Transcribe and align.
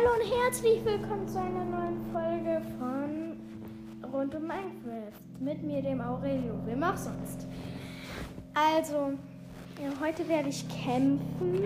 Hallo 0.00 0.12
und 0.14 0.32
herzlich 0.32 0.82
willkommen 0.82 1.28
zu 1.28 1.38
einer 1.38 1.62
neuen 1.62 2.00
Folge 2.10 2.62
von 2.78 4.10
Rund 4.10 4.34
um 4.34 4.42
Minecraft 4.44 5.12
mit 5.40 5.62
mir, 5.62 5.82
dem 5.82 6.00
Aurelio. 6.00 6.54
Wem 6.64 6.82
auch 6.82 6.96
sonst. 6.96 7.46
Also, 8.54 9.12
ja, 9.78 9.90
heute 10.00 10.26
werde 10.26 10.48
ich 10.48 10.64
kämpfen. 10.70 11.64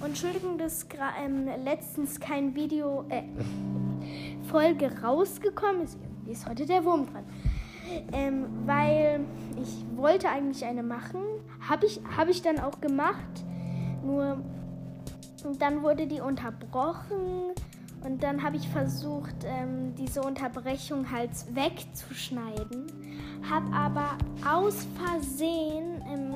Und 0.00 0.08
Entschuldigung, 0.08 0.58
dass 0.58 0.86
ähm, 1.24 1.48
letztens 1.64 2.20
kein 2.20 2.54
Video, 2.54 3.06
äh, 3.08 3.22
Folge 4.50 5.00
rausgekommen 5.00 5.84
ist. 5.84 5.96
Irgendwie 6.02 6.32
ist 6.32 6.46
heute 6.46 6.66
der 6.66 6.84
Wurm 6.84 7.06
dran. 7.06 7.24
Ähm, 8.12 8.44
weil 8.66 9.20
ich 9.62 9.86
wollte 9.96 10.28
eigentlich 10.28 10.66
eine 10.66 10.82
machen. 10.82 11.22
Habe 11.66 11.86
ich, 11.86 11.98
hab 12.14 12.28
ich 12.28 12.42
dann 12.42 12.58
auch 12.60 12.78
gemacht. 12.82 13.42
Nur 14.04 14.36
dann 15.58 15.82
wurde 15.82 16.06
die 16.06 16.20
unterbrochen. 16.20 17.52
Und 18.04 18.22
dann 18.22 18.42
habe 18.42 18.56
ich 18.56 18.68
versucht, 18.68 19.34
ähm, 19.44 19.94
diese 19.96 20.22
Unterbrechung 20.22 21.10
halt 21.10 21.30
wegzuschneiden. 21.52 22.86
Habe 23.50 23.74
aber 23.74 24.18
aus 24.46 24.86
Versehen 24.96 26.02
ähm, 26.08 26.34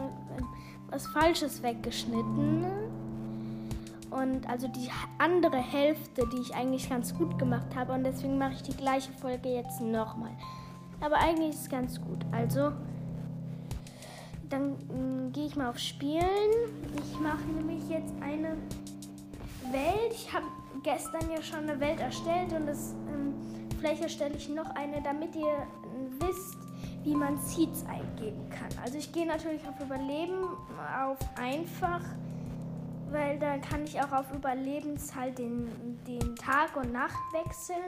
was 0.91 1.07
Falsches 1.07 1.63
weggeschnitten. 1.63 2.65
Und 4.11 4.49
also 4.49 4.69
die 4.69 4.91
andere 5.19 5.57
Hälfte, 5.57 6.25
die 6.33 6.41
ich 6.41 6.55
eigentlich 6.55 6.91
ganz 6.91 7.17
gut 7.17 7.39
gemacht 7.39 7.75
habe. 7.75 7.93
Und 7.93 8.05
deswegen 8.05 8.39
mache 8.39 8.55
ich 8.55 8.63
die 8.63 8.77
gleiche 8.77 9.13
Folge 9.13 9.49
jetzt 9.49 9.81
nochmal. 9.81 10.33
Aber 11.01 11.17
eigentlich 11.17 11.51
ist 11.51 11.63
es 11.63 11.69
ganz 11.71 12.01
gut. 12.01 12.25
Also, 12.31 12.73
dann 14.53 14.73
mm, 14.73 15.33
gehe 15.33 15.47
ich 15.47 15.57
mal 15.57 15.71
auf 15.71 15.79
Spielen. 15.79 16.51
Ich 16.97 17.19
mache 17.19 17.45
nämlich 17.57 17.89
jetzt 17.89 18.13
eine 18.21 18.57
Welt. 19.71 20.13
Ich 20.13 20.33
habe 20.33 20.45
gestern 20.83 21.31
ja 21.31 21.43
schon 21.43 21.61
eine 21.61 21.81
Welt 21.81 22.01
erstellt 22.01 22.53
und 22.53 22.67
das, 22.67 22.95
ähm, 23.09 23.35
vielleicht 23.79 24.03
erstelle 24.03 24.37
ich 24.37 24.49
noch 24.49 24.69
eine, 24.75 25.01
damit 25.03 25.35
ihr 25.35 25.47
äh, 25.47 26.27
wisst, 26.27 26.59
wie 27.03 27.15
man 27.15 27.39
Seeds 27.39 27.85
eingeben 27.87 28.49
kann. 28.51 28.69
Also 28.83 28.99
ich 28.99 29.13
gehe 29.13 29.27
natürlich 29.27 29.67
auf 29.67 29.81
Überleben, 29.81 30.45
auf 31.03 31.19
einfach, 31.37 32.01
weil 33.11 33.39
da 33.39 33.59
kann 33.59 33.85
ich 33.85 34.01
auch 34.01 34.13
auf 34.13 34.33
Überlebens 34.35 35.15
halt 35.15 35.39
den, 35.39 35.69
den 36.07 36.37
Tag 36.37 36.77
und 36.77 36.93
Nacht 36.93 37.19
wechseln. 37.33 37.79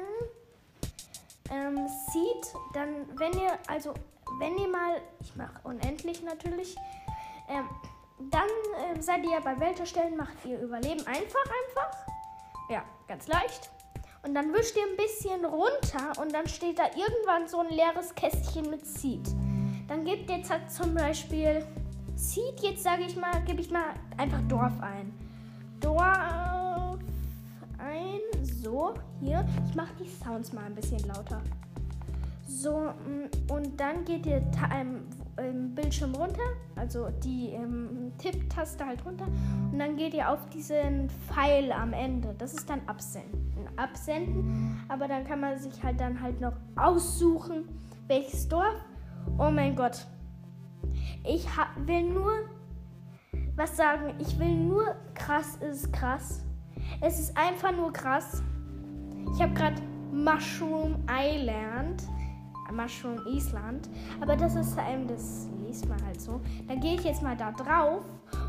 Ähm, 1.51 1.87
Seed, 2.11 2.55
dann 2.73 2.89
wenn 3.19 3.33
ihr, 3.33 3.59
also 3.69 3.93
wenn 4.39 4.59
ihr 4.59 4.69
mal, 4.69 5.01
ich 5.21 5.35
mache 5.37 5.61
unendlich 5.65 6.23
natürlich, 6.23 6.77
ähm, 7.49 7.69
dann 8.31 8.49
äh, 8.97 9.01
seid 9.01 9.25
ihr 9.25 9.41
bei 9.41 9.59
Welt 9.61 9.81
erstellen, 9.81 10.17
macht 10.17 10.45
ihr 10.45 10.61
Überleben 10.61 11.07
einfach, 11.07 11.45
einfach. 11.45 12.07
Ja, 12.71 12.83
ganz 13.09 13.27
leicht. 13.27 13.71
Und 14.23 14.35
dann 14.35 14.53
wischt 14.55 14.77
ihr 14.77 14.85
ein 14.85 14.97
bisschen 14.97 15.45
runter 15.45 16.21
und 16.21 16.33
dann 16.33 16.49
steht 16.49 16.79
da 16.79 16.85
irgendwann 16.85 17.47
so 17.47 17.61
ein 17.61 17.69
leeres 17.69 18.15
Kästchen 18.15 18.71
mit 18.71 18.87
Seed. 18.87 19.29
Dann 19.87 20.05
gebt 20.05 20.31
jetzt 20.31 20.51
halt 20.51 20.71
zum 20.71 20.95
Beispiel 20.95 21.67
Seed, 22.17 22.61
jetzt 22.61 22.83
sage 22.83 23.03
ich 23.05 23.17
mal, 23.17 23.43
gebe 23.45 23.61
ich 23.61 23.71
mal 23.71 23.95
einfach 24.17 24.41
Dorf 24.49 24.73
ein. 24.81 25.13
Dorf 25.81 26.99
ein, 27.79 28.21
so, 28.43 28.95
hier. 29.21 29.45
Ich 29.69 29.75
mache 29.75 29.93
die 30.01 30.09
Sounds 30.09 30.53
mal 30.55 30.65
ein 30.65 30.75
bisschen 30.75 31.07
lauter. 31.07 31.43
So, 32.47 32.79
mm, 32.79 33.53
und 33.53 33.81
dann 33.81 34.05
geht 34.05 34.27
ihr 34.27 34.43
im 35.39 35.75
Bildschirm 35.75 36.15
runter, 36.15 36.43
also 36.77 37.09
die 37.25 37.51
ähm, 37.51 38.13
Tipptaste 38.19 38.87
halt 38.87 39.05
runter 39.05 39.27
und 39.73 39.79
dann 39.79 39.97
geht 39.97 40.15
ihr 40.15 40.31
auf 40.31 40.49
diesen 40.51 41.09
Pfeil 41.11 41.73
am 41.73 41.93
Ende. 41.93 42.35
Das 42.39 42.55
ist 42.55 42.69
dann 42.69 42.81
Absenden. 42.87 43.43
Absenden, 43.77 44.81
aber 44.89 45.09
dann 45.09 45.25
kann 45.25 45.41
man 45.41 45.59
sich 45.59 45.83
halt 45.83 45.99
dann 45.99 46.21
halt 46.21 46.41
noch 46.41 46.53
aussuchen, 46.77 47.65
welches 48.07 48.47
Dorf. 48.49 48.85
Oh 49.39 49.51
mein 49.51 49.75
Gott. 49.75 50.07
Ich 51.25 51.47
will 51.87 52.11
nur 52.11 52.33
was 53.57 53.77
sagen. 53.77 54.15
Ich 54.19 54.39
will 54.39 54.55
nur 54.55 54.95
krass 55.15 55.57
ist 55.57 55.93
krass. 55.93 56.45
Es 57.01 57.19
ist 57.19 57.37
einfach 57.37 57.73
nur 57.75 57.93
krass. 57.93 58.43
Ich 59.35 59.43
habe 59.43 59.55
gerade 59.55 59.83
Mushroom 60.13 60.97
Island 61.11 62.05
Mushroom 62.77 63.21
Island. 63.27 63.89
Aber 64.21 64.37
das 64.37 64.55
ist 64.55 64.77
ähm, 64.79 65.07
das 65.07 65.49
liest 65.67 65.89
man 65.89 66.03
halt 66.05 66.21
so. 66.21 66.41
Dann 66.69 66.81
gehe 66.81 66.95
ich 66.95 67.05
jetzt 67.05 67.23
mal 67.23 67.37
da 67.37 67.53
drauf. 67.53 68.05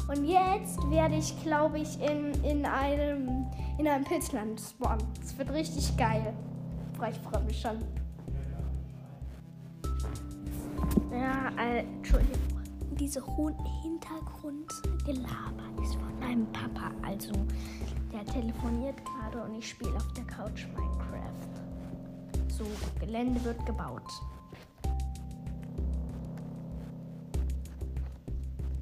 Und 0.08 0.26
jetzt 0.26 0.80
werde 0.90 1.16
ich, 1.16 1.42
glaube 1.44 1.80
ich, 1.80 2.00
in, 2.00 2.32
in 2.44 2.66
einem 2.66 3.48
in 3.78 3.88
einem 3.88 4.04
Pilzland 4.04 4.62
spawnen. 4.62 5.06
Das 5.20 5.38
wird 5.38 5.52
richtig 5.52 5.96
geil. 5.98 6.34
Ich 7.10 7.18
freue 7.20 7.44
mich 7.44 7.60
schon. 7.60 7.78
Ja, 11.12 11.50
äh, 11.62 11.80
Entschuldigung. 11.80 12.40
Diese 12.92 13.26
hohen 13.26 13.56
Hintergrundgelaber 13.82 15.84
ist 15.84 15.96
von 15.96 16.20
meinem 16.20 16.46
Papa. 16.54 16.92
Also, 17.02 17.34
der 18.14 18.24
telefoniert 18.26 18.96
gerade 19.04 19.44
und 19.44 19.56
ich 19.56 19.70
spiele 19.70 19.96
auf 19.96 20.14
der 20.14 20.24
Couch 20.26 20.68
Minecraft. 20.68 21.55
So, 22.58 22.64
Gelände 23.02 23.44
wird 23.44 23.66
gebaut. 23.66 24.10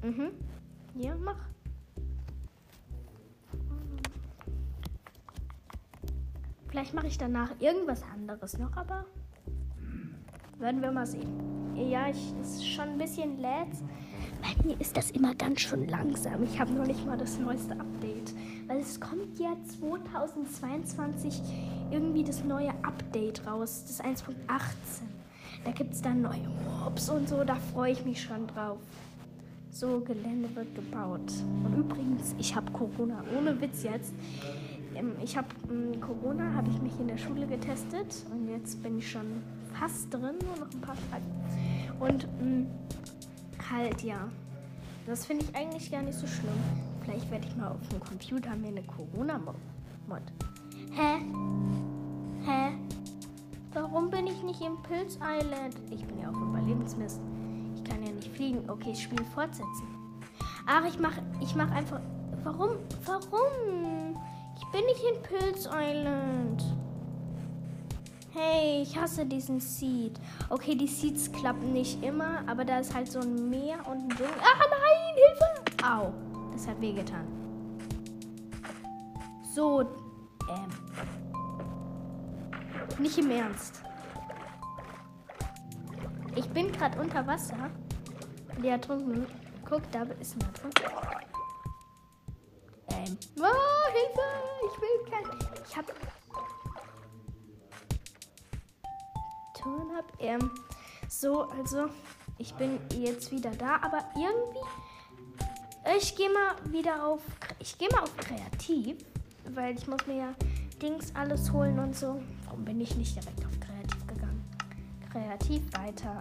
Mhm. 0.02 0.30
Ja, 0.94 1.16
mach. 1.16 1.48
Vielleicht 6.68 6.94
mache 6.94 7.08
ich 7.08 7.18
danach 7.18 7.50
irgendwas 7.58 8.02
anderes 8.12 8.58
noch, 8.58 8.76
aber 8.76 9.06
werden 10.58 10.80
wir 10.80 10.92
mal 10.92 11.06
sehen. 11.06 11.76
Ja, 11.76 12.08
ich 12.08 12.32
ist 12.40 12.64
schon 12.64 12.90
ein 12.90 12.98
bisschen 12.98 13.38
lädt. 13.38 13.74
Bei 14.40 14.64
mir 14.64 14.80
ist 14.80 14.96
das 14.96 15.10
immer 15.10 15.34
ganz 15.34 15.62
schön 15.62 15.88
langsam. 15.88 16.44
Ich 16.44 16.60
habe 16.60 16.72
noch 16.72 16.86
nicht 16.86 17.04
mal 17.04 17.18
das 17.18 17.38
neueste 17.38 17.72
Update. 17.72 18.34
Weil 18.66 18.78
es 18.78 19.00
kommt 19.00 19.38
ja 19.38 19.54
2022 19.78 21.42
irgendwie 21.90 22.24
das 22.24 22.42
neue 22.44 22.70
Update 22.82 23.46
raus, 23.46 23.84
das 23.86 24.02
1.18. 24.02 24.32
Da 25.64 25.70
gibt 25.70 25.94
es 25.94 26.02
dann 26.02 26.22
neue 26.22 26.48
Mobs 26.82 27.08
und 27.08 27.28
so, 27.28 27.44
da 27.44 27.56
freue 27.56 27.92
ich 27.92 28.04
mich 28.04 28.22
schon 28.22 28.46
drauf. 28.46 28.78
So, 29.70 30.00
Gelände 30.00 30.54
wird 30.54 30.74
gebaut. 30.74 31.32
Und 31.64 31.74
übrigens, 31.76 32.34
ich 32.38 32.54
habe 32.54 32.70
Corona, 32.70 33.24
ohne 33.36 33.60
Witz 33.60 33.82
jetzt. 33.82 34.14
Ähm, 34.94 35.12
ich 35.22 35.36
habe 35.36 35.48
ähm, 35.68 36.00
Corona, 36.00 36.52
habe 36.54 36.70
ich 36.70 36.80
mich 36.80 36.92
in 37.00 37.08
der 37.08 37.18
Schule 37.18 37.46
getestet 37.46 38.24
und 38.30 38.48
jetzt 38.48 38.82
bin 38.82 38.98
ich 38.98 39.10
schon 39.10 39.42
fast 39.78 40.12
drin, 40.12 40.36
nur 40.44 40.56
noch 40.64 40.72
ein 40.72 40.80
paar 40.80 40.96
Tage. 41.10 41.24
Und 41.98 42.28
ähm, 42.40 42.66
halt 43.70 44.02
ja, 44.02 44.28
das 45.06 45.26
finde 45.26 45.44
ich 45.44 45.56
eigentlich 45.56 45.90
gar 45.90 46.02
nicht 46.02 46.18
so 46.18 46.26
schlimm. 46.26 46.93
Vielleicht 47.04 47.30
werde 47.30 47.46
ich 47.46 47.56
mal 47.56 47.68
auf 47.68 47.88
dem 47.88 48.00
Computer 48.00 48.56
mir 48.56 48.68
eine 48.68 48.82
Corona-Mod. 48.82 50.22
Hä? 50.92 51.20
Hä? 52.44 52.72
Warum 53.74 54.08
bin 54.08 54.26
ich 54.26 54.42
nicht 54.42 54.62
im 54.62 54.80
Pilz 54.82 55.16
Island? 55.16 55.74
Ich 55.90 56.04
bin 56.06 56.20
ja 56.20 56.30
auf 56.30 56.36
Überlebensmist. 56.36 57.20
Ich 57.76 57.84
kann 57.84 58.02
ja 58.04 58.10
nicht 58.10 58.30
fliegen. 58.30 58.68
Okay, 58.70 58.90
das 58.90 59.00
Spiel 59.00 59.22
fortsetzen. 59.34 59.86
Ach, 60.66 60.84
ich 60.86 60.98
mach, 60.98 61.12
ich 61.40 61.54
mach 61.54 61.70
einfach. 61.72 62.00
Warum? 62.42 62.70
Warum? 63.04 64.16
Ich 64.56 64.66
bin 64.68 64.84
nicht 64.86 65.02
in 65.04 65.22
Pilz 65.22 65.66
Island. 65.66 66.64
Hey, 68.32 68.82
ich 68.82 68.98
hasse 68.98 69.26
diesen 69.26 69.60
Seed. 69.60 70.18
Okay, 70.48 70.74
die 70.74 70.88
Seeds 70.88 71.30
klappen 71.30 71.72
nicht 71.72 72.02
immer, 72.02 72.42
aber 72.46 72.64
da 72.64 72.78
ist 72.78 72.94
halt 72.94 73.12
so 73.12 73.20
ein 73.20 73.50
Meer 73.50 73.76
und 73.86 73.98
ein 73.98 74.08
Dschungel. 74.08 74.32
Ah, 74.40 74.64
nein, 74.70 75.14
Hilfe! 75.14 75.86
Au. 75.86 76.33
Das 76.54 76.68
hat 76.68 76.80
wehgetan. 76.80 77.26
So, 79.54 79.80
ähm. 79.80 80.70
Nicht 82.98 83.18
im 83.18 83.30
Ernst. 83.30 83.82
Ich 86.36 86.48
bin 86.50 86.70
gerade 86.70 86.98
unter 87.00 87.26
Wasser. 87.26 87.70
Der 88.62 88.78
drunten. 88.78 89.26
Guck, 89.68 89.90
da 89.90 90.02
ist 90.20 90.36
ein 90.36 90.52
drunten. 90.54 90.84
Ähm. 92.90 93.18
Oh, 93.40 93.92
Hilfe! 93.92 94.20
Ich 94.66 94.80
will 94.80 95.10
kein. 95.10 95.24
Ich 95.66 95.76
hab. 95.76 95.86
Turn 99.54 99.90
up. 99.96 100.12
Ähm. 100.20 100.50
So, 101.08 101.48
also. 101.50 101.88
Ich 102.38 102.54
bin 102.54 102.80
jetzt 102.96 103.30
wieder 103.30 103.50
da, 103.52 103.76
aber 103.82 104.04
irgendwie 104.16 104.58
ich 105.96 106.16
gehe 106.16 106.28
mal 106.30 106.72
wieder 106.72 107.06
auf. 107.06 107.20
Ich 107.58 107.76
gehe 107.78 107.88
mal 107.90 108.02
auf 108.02 108.16
Kreativ, 108.16 108.96
weil 109.54 109.74
ich 109.76 109.86
muss 109.86 110.06
mir 110.06 110.16
ja 110.16 110.34
Dings 110.80 111.14
alles 111.14 111.52
holen 111.52 111.78
und 111.78 111.94
so. 111.94 112.20
Warum 112.44 112.64
bin 112.64 112.80
ich 112.80 112.96
nicht 112.96 113.14
direkt 113.14 113.44
auf 113.44 113.60
Kreativ 113.60 114.06
gegangen? 114.06 114.44
Kreativ 115.10 115.62
weiter. 115.78 116.20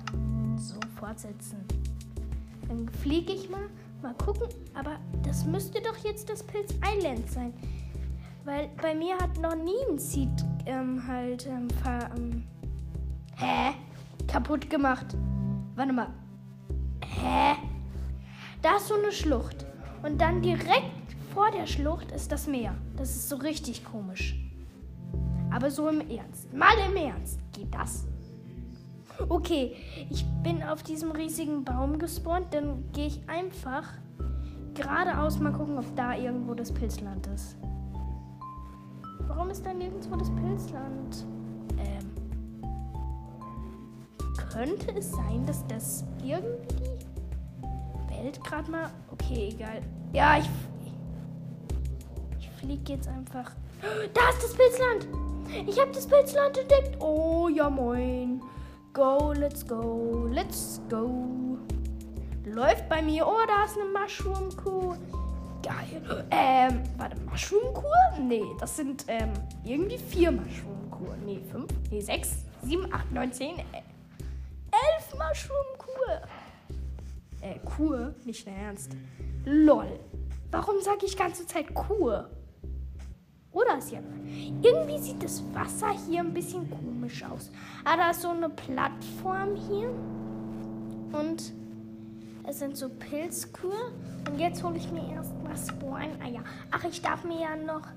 So, 0.58 0.80
fortsetzen. 1.00 1.66
Dann 2.68 2.90
fliege 2.90 3.34
ich 3.34 3.50
mal. 3.50 3.70
Mal 4.02 4.14
gucken. 4.16 4.48
Aber 4.74 5.00
das 5.24 5.46
müsste 5.46 5.82
doch 5.82 5.98
jetzt 5.98 6.30
das 6.30 6.44
Pilz 6.44 6.74
Island 6.86 7.32
sein. 7.32 7.54
Weil 8.46 8.70
bei 8.82 8.94
mir 8.94 9.18
hat 9.18 9.38
noch 9.40 9.56
nie 9.56 9.80
ein 9.90 9.98
Seed 9.98 10.30
ähm, 10.66 11.02
halt 11.08 11.48
ähm, 11.48 11.70
ver, 11.82 12.10
ähm, 12.18 12.44
hä? 13.38 13.74
kaputt 14.28 14.70
gemacht. 14.70 15.16
Warte 15.76 15.94
mal. 15.94 16.10
Hä? 17.06 17.56
Da 18.64 18.78
ist 18.78 18.88
so 18.88 18.96
eine 18.96 19.12
Schlucht. 19.12 19.66
Und 20.04 20.22
dann 20.22 20.42
direkt 20.42 21.16
vor 21.34 21.52
der 21.52 21.68
Schlucht 21.68 22.12
ist 22.12 22.32
das 22.32 22.48
Meer. 22.48 22.74
Das 22.96 23.10
ist 23.10 23.28
so 23.28 23.36
richtig 23.36 23.84
komisch. 23.84 24.40
Aber 25.52 25.70
so 25.70 25.90
im 25.90 26.00
Ernst. 26.10 26.52
Mal 26.54 26.74
im 26.88 26.96
Ernst. 26.96 27.40
Geht 27.52 27.74
das? 27.76 28.06
Okay, 29.28 29.76
ich 30.10 30.26
bin 30.44 30.64
auf 30.64 30.82
diesem 30.82 31.12
riesigen 31.12 31.66
Baum 31.66 32.00
gespawnt. 32.00 32.54
Dann 32.54 32.90
gehe 32.94 33.08
ich 33.08 33.20
einfach 33.28 33.90
geradeaus 34.74 35.40
mal 35.40 35.52
gucken, 35.52 35.78
ob 35.78 35.96
da 35.98 36.16
irgendwo 36.16 36.54
das 36.54 36.72
Pilzland 36.72 37.28
ist. 37.28 37.58
Warum 39.28 39.50
ist 39.50 39.66
da 39.66 39.74
nirgendwo 39.74 40.16
das 40.16 40.34
Pilzland? 40.36 41.26
Ähm. 41.78 42.64
Könnte 44.54 44.96
es 44.96 45.12
sein, 45.12 45.46
dass 45.46 45.68
das 45.68 46.06
irgendwie 46.24 47.13
Welt 48.24 48.44
gerade 48.44 48.72
mal. 48.72 48.90
Okay, 49.12 49.50
egal. 49.54 49.82
Ja, 50.14 50.38
ich. 50.38 50.50
Ich 52.40 52.50
fliege 52.52 52.94
jetzt 52.94 53.08
einfach. 53.08 53.52
Da 54.14 54.30
ist 54.30 54.42
das 54.42 54.54
Pilzland! 54.54 55.08
Ich 55.68 55.78
habe 55.78 55.92
das 55.92 56.08
Pilzland 56.08 56.58
entdeckt! 56.58 57.02
Oh, 57.02 57.50
ja, 57.50 57.70
moin. 57.70 58.42
Go, 58.94 59.34
let's 59.34 59.68
go, 59.68 60.28
let's 60.32 60.80
go. 60.90 61.58
Läuft 62.46 62.88
bei 62.88 63.02
mir. 63.02 63.28
Oh, 63.28 63.42
da 63.46 63.66
ist 63.66 63.78
eine 63.78 63.90
Mushroom-Kuh. 63.90 64.96
Geil. 65.62 66.26
Ähm, 66.32 66.84
warte, 66.98 67.20
Mushroom-Kur? 67.22 68.20
Nee, 68.22 68.46
das 68.60 68.78
sind 68.78 69.06
ähm, 69.08 69.34
irgendwie 69.66 69.98
vier 69.98 70.32
Mushroom-Kur. 70.32 71.16
Nee, 71.26 71.42
fünf, 71.52 71.74
nee, 71.90 72.02
sechs, 72.02 72.46
sieben, 72.62 72.94
acht, 72.94 73.12
neun, 73.12 73.34
zehn, 73.34 73.60
äh, 73.60 73.82
elf 74.72 75.14
Mushroom-Kur. 75.14 76.22
Äh, 77.44 77.60
Kur? 77.66 78.16
Nicht 78.24 78.46
mehr 78.46 78.56
ernst. 78.56 78.96
Lol. 79.44 80.00
Warum 80.50 80.82
sage 80.82 81.06
ich 81.06 81.18
ganze 81.18 81.46
Zeit 81.46 81.74
Kur? 81.74 82.30
Oder 83.52 83.78
ist 83.78 83.92
ja. 83.92 84.00
Irgendwie 84.62 84.98
sieht 84.98 85.22
das 85.22 85.44
Wasser 85.54 85.92
hier 86.08 86.22
ein 86.22 86.34
bisschen 86.34 86.70
komisch 86.70 87.24
aus. 87.24 87.52
Ah, 87.84 87.98
da 87.98 88.12
ist 88.12 88.22
so 88.22 88.30
eine 88.30 88.50
Plattform 88.50 89.56
hier. 89.56 89.90
Und 91.12 91.54
es 92.48 92.60
sind 92.60 92.78
so 92.78 92.90
Pilzkühe. 92.90 93.92
Und 94.28 94.40
jetzt 94.40 94.64
hole 94.64 94.78
ich 94.78 94.90
mir 94.92 95.14
erstmal 95.14 95.58
Spawn-Eier. 95.58 96.44
Ach, 96.72 96.84
ich 96.86 97.02
darf 97.02 97.24
mir 97.24 97.42
ja 97.42 97.56
noch. 97.56 97.88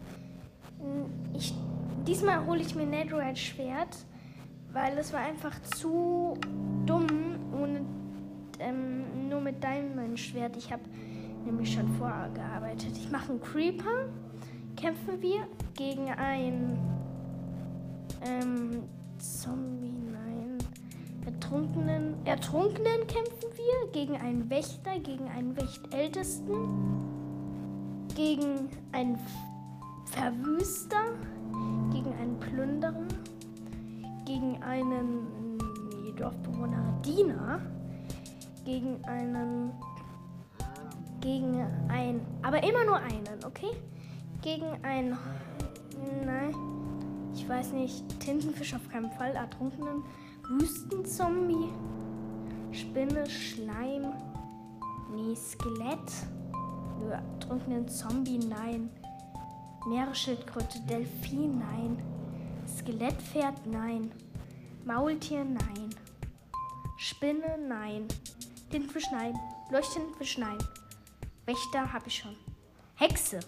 Ich, 1.35 1.55
diesmal 2.07 2.45
hole 2.47 2.61
ich 2.61 2.75
mir 2.75 2.85
Netherite-Schwert, 2.85 3.97
weil 4.73 4.99
es 4.99 5.13
war 5.13 5.21
einfach 5.21 5.61
zu 5.63 6.35
dumm, 6.85 7.07
ohne, 7.59 7.81
ähm, 8.59 9.06
mit 9.47 9.63
Diamond-Schwert. 9.63 10.57
Ich 10.57 10.73
habe 10.73 10.83
nämlich 11.45 11.73
schon 11.73 11.89
vorgearbeitet. 11.95 12.91
Ich 12.97 13.11
mache 13.13 13.31
einen 13.31 13.41
Creeper. 13.41 14.09
Kämpfen 14.77 15.23
wir 15.23 15.47
gegen 15.75 16.11
einen 16.11 16.77
ähm, 18.27 18.83
Zombie, 19.19 19.95
nein. 20.13 20.59
Ertrunkenen, 21.25 22.15
Ertrunkenen 22.25 23.07
kämpfen 23.07 23.49
wir 23.55 23.93
gegen 23.93 24.17
einen 24.17 24.51
Wächter, 24.51 24.99
gegen 24.99 25.29
einen 25.29 25.57
Wächtältesten, 25.57 26.55
gegen 28.15 28.69
einen 28.93 29.17
Verwüster, 30.07 31.03
gegen 31.93 32.13
einen 32.21 32.39
Plünderer, 32.41 33.07
gegen 34.25 34.61
einen 34.63 35.57
nee, 36.03 36.13
Dorfbewohner 36.17 37.01
Diener, 37.05 37.61
gegen 38.67 39.03
einen, 39.05 39.71
gegen 41.21 41.65
ein, 41.89 42.21
aber 42.43 42.63
immer 42.65 42.85
nur 42.85 42.97
einen, 42.97 43.45
okay? 43.47 43.71
Gegen 44.43 44.67
einen, 44.85 45.17
nein, 46.27 46.53
ich 47.33 47.49
weiß 47.49 47.73
nicht, 47.73 48.05
Tintenfisch 48.21 48.75
auf 48.75 48.89
keinen 48.91 49.11
Fall, 49.13 49.37
ertrunkenen 49.37 50.03
Wüstenzombie, 50.49 51.69
Spinne, 52.73 53.31
Schleim, 53.31 54.13
nee, 55.15 55.35
Skelett, 55.37 56.13
ertrunkenen 57.09 57.87
Zombie, 57.89 58.39
nein, 58.39 58.91
Meeresschildkröte, 59.87 60.81
Delfin, 60.91 61.61
nein, 61.61 62.03
Skelettpferd, 62.67 63.65
nein, 63.67 64.11
Maultier, 64.85 65.45
nein, 65.45 65.91
Spinne, 66.97 67.59
nein, 67.69 68.09
Tintenfisch, 68.71 69.11
nein, 69.13 69.39
Leuchttintenfisch, 69.71 70.39
nein, 70.39 70.59
Wächter 71.45 71.93
habe 71.93 72.09
ich 72.09 72.19
schon, 72.19 72.37
Hexe. 72.97 73.41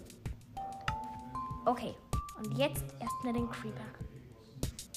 Okay, 1.65 1.93
und 2.37 2.57
jetzt 2.57 2.83
erstmal 2.99 3.33
den 3.33 3.49
Creeper. 3.49 3.83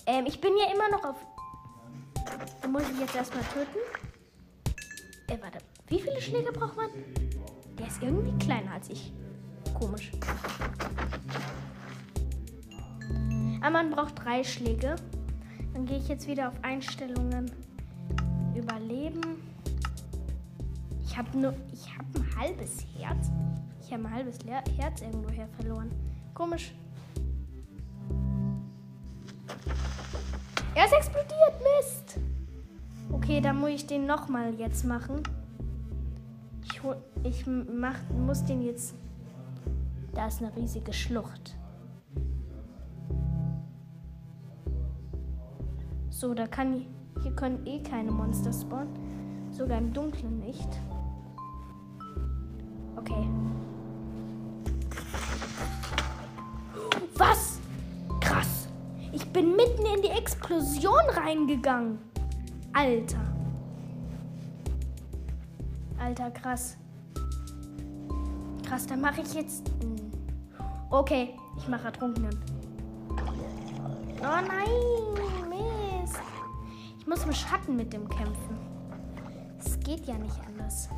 Ähm, 0.06 0.24
ich 0.26 0.40
bin 0.40 0.52
ja 0.56 0.72
immer 0.72 0.88
noch 0.90 1.04
auf. 1.04 1.16
Den 2.62 2.72
muss 2.72 2.82
ich 2.88 3.00
jetzt 3.00 3.14
erstmal 3.14 3.42
töten. 3.44 3.78
Äh, 5.28 5.38
warte. 5.40 5.58
Wie 5.88 6.00
viele 6.00 6.20
Schläge 6.20 6.52
braucht 6.52 6.76
man? 6.76 6.90
Der 7.78 7.86
ist 7.86 8.02
irgendwie 8.02 8.32
kleiner 8.44 8.72
als 8.72 8.88
ich. 8.88 9.12
Komisch. 9.78 10.12
Aber 13.60 13.70
man 13.70 13.90
braucht 13.90 14.24
drei 14.24 14.42
Schläge. 14.44 14.96
Dann 15.72 15.86
gehe 15.86 15.98
ich 15.98 16.08
jetzt 16.08 16.26
wieder 16.26 16.48
auf 16.48 16.54
Einstellungen. 16.62 17.50
Überleben. 18.54 19.51
Ich 21.12 21.18
habe 21.18 21.38
nur. 21.38 21.52
Ich 21.70 21.86
habe 21.94 22.06
ein 22.14 22.40
halbes 22.40 22.86
Herz. 22.96 23.30
Ich 23.82 23.92
habe 23.92 24.04
ein 24.04 24.14
halbes 24.14 24.38
Herz 24.46 25.02
irgendwoher 25.02 25.46
verloren. 25.46 25.90
Komisch. 26.32 26.74
Er 30.74 30.86
ist 30.86 30.94
explodiert, 30.94 31.60
Mist. 31.78 32.18
Okay, 33.12 33.42
dann 33.42 33.60
muss 33.60 33.68
ich 33.72 33.86
den 33.86 34.06
nochmal 34.06 34.54
jetzt 34.54 34.86
machen. 34.86 35.22
Ich, 36.64 36.80
ich 37.24 37.46
mach, 37.46 37.98
muss 38.08 38.42
den 38.46 38.62
jetzt... 38.62 38.94
Da 40.14 40.28
ist 40.28 40.42
eine 40.42 40.56
riesige 40.56 40.94
Schlucht. 40.94 41.58
So, 46.08 46.32
da 46.32 46.46
kann... 46.46 46.86
Hier 47.22 47.36
können 47.36 47.66
eh 47.66 47.82
keine 47.82 48.10
Monster 48.10 48.50
spawnen. 48.50 48.94
Sogar 49.50 49.76
im 49.76 49.92
Dunkeln 49.92 50.38
nicht. 50.38 50.70
Okay. 53.02 53.28
Was? 57.16 57.58
Krass. 58.20 58.68
Ich 59.12 59.26
bin 59.32 59.56
mitten 59.56 59.84
in 59.86 60.02
die 60.02 60.08
Explosion 60.08 61.00
reingegangen. 61.10 61.98
Alter. 62.72 63.20
Alter, 65.98 66.30
krass. 66.30 66.76
Krass, 68.66 68.86
dann 68.86 69.00
mache 69.00 69.20
ich 69.20 69.34
jetzt. 69.34 69.70
Okay, 70.90 71.34
ich 71.56 71.68
mache 71.68 71.84
Ertrunkenen. 71.86 72.38
Oh 74.20 74.40
nein, 74.46 74.68
Mist. 75.48 76.20
Ich 76.98 77.06
muss 77.06 77.24
im 77.24 77.32
Schatten 77.32 77.76
mit 77.76 77.92
dem 77.92 78.08
kämpfen. 78.08 78.58
Es 79.58 79.78
geht 79.80 80.06
ja 80.06 80.14
nicht 80.14 80.36
anders. 80.46 80.88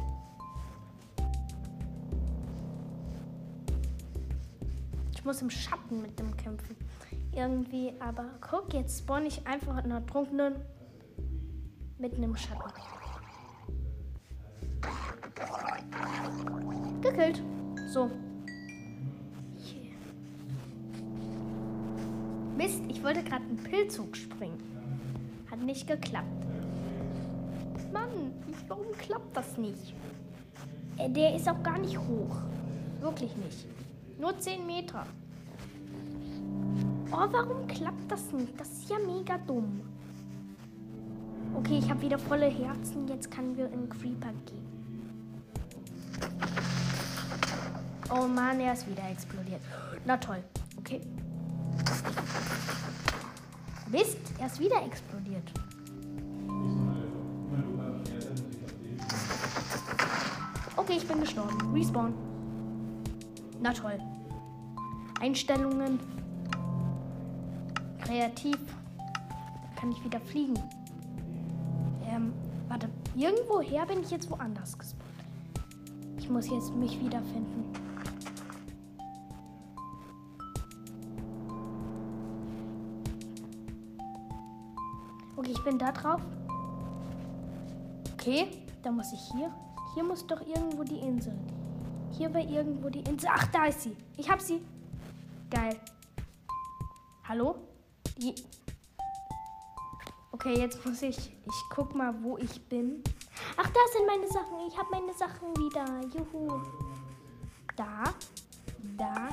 Ich 5.24 5.26
muss 5.26 5.40
im 5.40 5.48
Schatten 5.48 6.02
mit 6.02 6.18
dem 6.18 6.36
kämpfen. 6.36 6.76
Irgendwie, 7.32 7.94
aber 7.98 8.26
guck, 8.42 8.74
jetzt 8.74 8.98
spawn 8.98 9.24
ich 9.24 9.46
einfach 9.46 9.82
in 9.82 9.90
einer 9.90 10.04
Trunkenen 10.04 10.56
mitten 11.96 12.22
im 12.22 12.36
Schatten. 12.36 12.70
Gekillt. 17.00 17.42
So. 17.88 18.10
Yeah. 19.56 19.96
Mist, 22.58 22.82
ich 22.88 23.02
wollte 23.02 23.24
gerade 23.24 23.44
einen 23.44 23.56
Pilzug 23.56 24.14
springen. 24.14 24.58
Hat 25.50 25.60
nicht 25.60 25.86
geklappt. 25.86 26.28
Mann, 27.94 28.34
warum 28.68 28.92
klappt 28.98 29.34
das 29.34 29.56
nicht? 29.56 29.94
Äh, 30.98 31.08
der 31.08 31.34
ist 31.34 31.48
auch 31.48 31.62
gar 31.62 31.78
nicht 31.78 31.96
hoch. 31.98 32.42
Wirklich 33.00 33.34
nicht. 33.38 33.73
Nur 34.24 34.38
10 34.38 34.66
Meter. 34.66 35.04
Oh, 37.12 37.26
warum 37.30 37.66
klappt 37.66 38.10
das 38.10 38.32
nicht? 38.32 38.58
Das 38.58 38.72
ist 38.72 38.88
ja 38.88 38.96
mega 38.98 39.36
dumm. 39.36 39.82
Okay, 41.54 41.76
ich 41.76 41.90
habe 41.90 42.00
wieder 42.00 42.18
volle 42.18 42.46
Herzen. 42.46 43.06
Jetzt 43.06 43.30
können 43.30 43.54
wir 43.54 43.70
in 43.70 43.86
Creeper 43.86 44.32
gehen. 44.46 44.64
Oh 48.10 48.26
Mann, 48.26 48.60
er 48.60 48.72
ist 48.72 48.88
wieder 48.88 49.06
explodiert. 49.10 49.60
Na 50.06 50.16
toll. 50.16 50.42
Okay. 50.78 51.02
Mist, 53.92 54.16
er 54.38 54.46
ist 54.46 54.58
wieder 54.58 54.82
explodiert. 54.86 55.52
Okay, 60.78 60.94
ich 60.96 61.06
bin 61.06 61.20
gestorben. 61.20 61.74
Respawn. 61.74 62.14
Na 63.60 63.70
toll. 63.74 63.98
Einstellungen. 65.24 65.98
Kreativ. 67.98 68.58
Kann 69.74 69.90
ich 69.90 70.04
wieder 70.04 70.20
fliegen. 70.20 70.54
Ähm, 72.06 72.34
warte. 72.68 72.90
Irgendwoher 73.16 73.86
bin 73.86 74.02
ich 74.02 74.10
jetzt 74.10 74.30
woanders 74.30 74.78
gespawnt. 74.78 75.02
Ich 76.18 76.28
muss 76.28 76.50
jetzt 76.50 76.74
mich 76.74 77.00
wiederfinden. 77.00 77.72
Okay, 85.36 85.52
ich 85.52 85.64
bin 85.64 85.78
da 85.78 85.90
drauf. 85.90 86.20
Okay, 88.12 88.48
dann 88.82 88.96
muss 88.96 89.10
ich 89.14 89.20
hier. 89.32 89.50
Hier 89.94 90.04
muss 90.04 90.26
doch 90.26 90.42
irgendwo 90.46 90.84
die 90.84 90.98
Insel. 90.98 91.32
Hier 92.10 92.32
war 92.34 92.42
irgendwo 92.42 92.90
die 92.90 93.00
Insel. 93.00 93.30
Ach, 93.32 93.46
da 93.46 93.66
ist 93.66 93.80
sie. 93.80 93.96
Ich 94.18 94.30
hab 94.30 94.42
sie. 94.42 94.60
Geil. 95.54 95.78
Hallo? 97.28 97.54
Die. 98.18 98.34
Okay, 100.32 100.58
jetzt 100.58 100.84
muss 100.84 101.00
ich. 101.02 101.16
Ich 101.16 101.62
guck 101.70 101.94
mal, 101.94 102.12
wo 102.24 102.36
ich 102.38 102.60
bin. 102.68 103.04
Ach, 103.56 103.68
da 103.68 103.80
sind 103.92 104.04
meine 104.04 104.26
Sachen. 104.26 104.66
Ich 104.66 104.76
habe 104.76 104.88
meine 104.90 105.14
Sachen 105.14 105.56
wieder. 105.56 105.84
Juhu. 106.12 106.60
Da. 107.76 108.02
Da. 108.98 109.28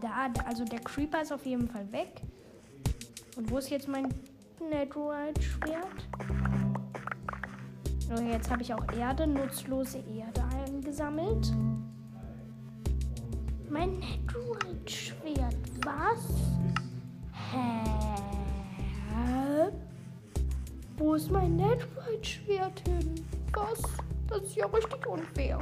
Da. 0.00 0.44
Also 0.46 0.64
der 0.64 0.78
Creeper 0.78 1.22
ist 1.22 1.32
auf 1.32 1.44
jeden 1.44 1.68
Fall 1.68 1.90
weg. 1.90 2.22
Und 3.36 3.50
wo 3.50 3.58
ist 3.58 3.70
jetzt 3.70 3.88
mein 3.88 4.14
Netherite-Schwert? 4.60 6.08
Oh, 8.16 8.20
jetzt 8.20 8.48
habe 8.52 8.62
ich 8.62 8.72
auch 8.72 8.86
Erde, 8.92 9.26
nutzlose 9.26 9.98
Erde 9.98 10.44
eingesammelt. 10.64 11.52
Mein 13.74 13.98
Netherite-Schwert. 13.98 15.56
Was? 15.84 16.28
Hä? 17.32 17.82
Wo 20.96 21.14
ist 21.14 21.28
mein 21.28 21.56
Netherite-Schwert 21.56 22.86
hin? 22.86 23.26
Was? 23.52 23.82
Das 24.28 24.42
ist 24.42 24.54
ja 24.54 24.66
richtig 24.66 25.04
unfair. 25.08 25.58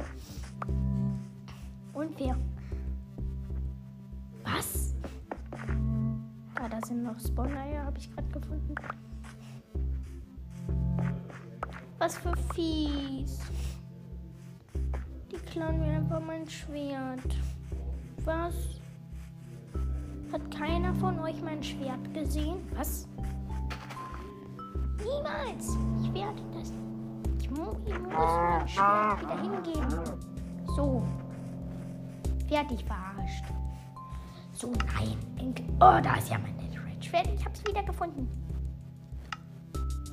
Unfair. 1.93 2.37
Was? 4.43 4.93
Ah, 6.53 6.69
da 6.69 6.79
sind 6.85 7.01
noch 7.01 7.19
Spawn-Eier, 7.19 7.85
habe 7.85 7.97
ich 7.97 8.11
gerade 8.13 8.29
gefunden. 8.29 8.75
Was 11.97 12.15
für 12.19 12.37
fies. 12.53 13.39
Die 15.31 15.37
klauen 15.47 15.79
mir 15.79 15.97
einfach 15.97 16.21
mein 16.21 16.47
Schwert. 16.47 17.35
Was? 18.25 18.53
Hat 20.31 20.49
keiner 20.49 20.93
von 20.95 21.19
euch 21.19 21.41
mein 21.43 21.61
Schwert 21.61 22.13
gesehen? 22.13 22.57
Was? 22.75 23.07
Niemals. 25.03 25.77
Ich 26.01 26.13
werde 26.13 26.41
das. 26.53 26.71
Ich, 27.39 27.51
mu 27.51 27.73
ich 27.85 27.99
muss 27.99 28.13
mein 28.13 28.67
Schwert 28.67 29.21
wieder 29.21 29.41
hingeben. 29.41 30.03
So. 30.75 31.03
Fertig 32.47 32.85
verarscht. 32.85 33.45
So, 34.53 34.71
nein. 34.71 35.17
Enkel. 35.37 35.65
Oh, 35.75 35.99
da 36.01 36.15
ist 36.15 36.29
ja 36.29 36.37
mein 36.37 36.55
Netherite 36.55 37.03
Schwert. 37.03 37.27
Ich 37.35 37.45
hab's 37.45 37.61
wieder 37.67 37.83
gefunden. 37.83 38.29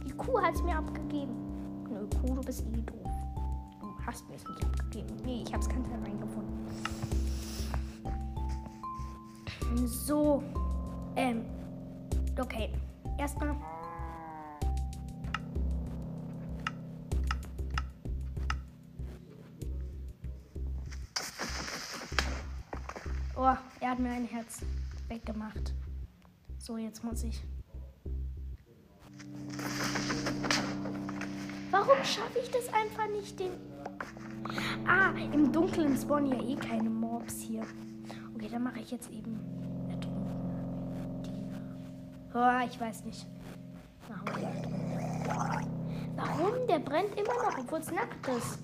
Die 0.05 0.12
Kuh 0.12 0.40
hat's 0.43 0.62
mir 0.62 0.76
abgegeben. 0.76 1.35
Nö, 1.88 2.07
Kuh, 2.21 2.35
du 2.35 2.40
bist 2.40 2.67
eh 2.67 2.81
doof. 2.83 3.11
Du 3.81 4.07
hast 4.07 4.29
mir 4.29 4.35
es 4.35 4.45
nicht 4.49 4.64
abgegeben. 4.64 5.17
Nee, 5.25 5.45
ich 5.47 5.55
hab's 5.55 5.69
ganz 5.69 5.88
allein 5.88 6.19
gefunden. 6.21 6.67
So. 9.77 10.43
Ähm. 11.17 11.45
Okay. 12.39 12.73
Erstmal. 13.19 13.55
Oh, 23.37 23.57
er 23.81 23.91
hat 23.91 23.99
mir 23.99 24.11
ein 24.11 24.27
Herz 24.27 24.61
weggemacht. 25.09 25.75
So, 26.59 26.77
jetzt 26.77 27.03
muss 27.03 27.23
ich. 27.25 27.43
Warum 31.71 32.05
schaffe 32.05 32.39
ich 32.43 32.50
das 32.50 32.69
einfach 32.73 33.09
nicht, 33.09 33.39
den. 33.41 33.53
Ah, 34.87 35.12
im 35.33 35.53
Dunkeln 35.53 35.97
spawnen 35.97 36.33
ja 36.33 36.43
eh 36.43 36.57
keine 36.57 36.91
Mobs 36.91 37.41
hier. 37.41 37.62
Okay, 38.35 38.49
dann 38.50 38.62
mache 38.62 38.81
ich 38.81 38.91
jetzt 38.91 39.11
eben 39.11 39.60
Oh, 42.32 42.64
ich 42.64 42.80
weiß 42.80 43.04
nicht. 43.04 43.26
Warum? 46.16 46.66
Der 46.68 46.78
brennt 46.78 47.14
immer 47.18 47.34
noch, 47.34 47.58
obwohl 47.58 47.80
es 47.80 47.90
nackt 47.90 48.28
ist. 48.28 48.60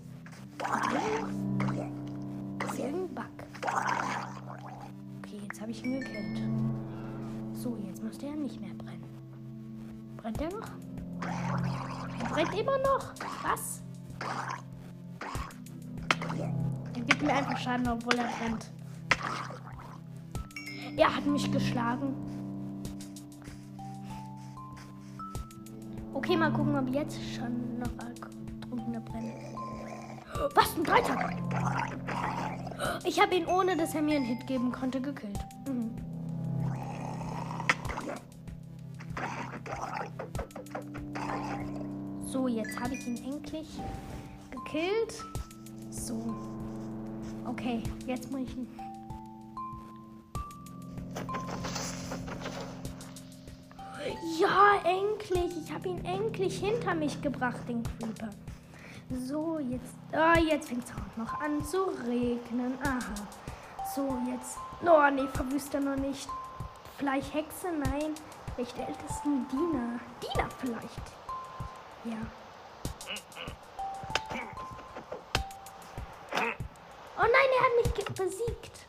Das 2.58 2.72
ist 2.72 2.78
irgendein 2.78 3.14
Bug. 3.14 3.24
Okay, 5.18 5.40
jetzt 5.42 5.60
habe 5.60 5.70
ich 5.72 5.84
ihn 5.84 6.00
gekillt. 6.00 6.42
So, 7.52 7.76
jetzt 7.76 8.02
muss 8.04 8.18
der 8.18 8.36
nicht 8.36 8.60
mehr 8.60 8.74
brennen. 8.74 9.04
Brennt 10.16 10.40
der 10.40 10.50
noch? 10.50 10.70
Er 11.22 12.28
brennt 12.30 12.54
immer 12.54 12.78
noch. 12.78 13.12
Was? 13.42 13.82
Er 16.94 17.00
gibt 17.02 17.22
mir 17.22 17.32
einfach 17.34 17.58
Schaden, 17.58 17.88
obwohl 17.88 18.14
er 18.18 18.28
brennt. 18.28 18.70
Er 20.96 21.16
hat 21.16 21.26
mich 21.26 21.50
geschlagen. 21.50 22.14
Okay, 26.26 26.36
mal 26.36 26.50
gucken, 26.50 26.76
ob 26.76 26.92
jetzt 26.92 27.20
schon 27.36 27.78
noch 27.78 27.88
Trunkene 28.68 29.00
brennen. 29.00 29.32
Was, 30.56 30.76
ein 30.76 30.82
Dreitag? 30.82 31.36
Ich 33.04 33.20
habe 33.20 33.36
ihn, 33.36 33.46
ohne 33.46 33.76
dass 33.76 33.94
er 33.94 34.02
mir 34.02 34.16
einen 34.16 34.24
Hit 34.24 34.44
geben 34.48 34.72
konnte, 34.72 35.00
gekillt. 35.00 35.38
Mhm. 35.68 35.94
So, 42.26 42.48
jetzt 42.48 42.80
habe 42.80 42.94
ich 42.94 43.06
ihn 43.06 43.32
endlich 43.32 43.68
gekillt. 44.50 45.24
So. 45.90 46.34
Okay, 47.44 47.84
jetzt 48.04 48.32
muss 48.32 48.40
ich 48.40 48.56
ihn 48.56 48.66
endlich. 54.86 55.52
Ich 55.64 55.72
habe 55.72 55.88
ihn 55.88 56.04
endlich 56.04 56.58
hinter 56.58 56.94
mich 56.94 57.20
gebracht, 57.20 57.60
den 57.68 57.82
Creeper. 57.82 58.30
So, 59.10 59.58
jetzt. 59.58 59.94
Ah, 60.12 60.38
jetzt 60.38 60.68
fängt 60.68 60.84
es 60.84 60.90
auch 60.92 61.16
noch 61.16 61.40
an 61.40 61.64
zu 61.64 61.84
regnen. 62.06 62.78
Aha. 62.82 63.14
So, 63.94 64.18
jetzt. 64.30 64.58
Oh, 64.84 65.10
nee, 65.12 65.26
verwüste 65.32 65.80
noch 65.80 65.96
nicht. 65.96 66.28
Vielleicht 66.98 67.34
Hexe? 67.34 67.68
Nein. 67.68 68.14
Vielleicht 68.54 68.76
der 68.78 68.88
ältesten 68.88 69.46
Diener. 69.48 70.00
Diener 70.20 70.48
vielleicht. 70.58 71.02
Ja. 72.04 72.16
Oh 77.18 77.22
nein, 77.22 77.50
er 77.58 77.64
hat 77.64 77.74
mich 77.96 78.14
besiegt. 78.14 78.86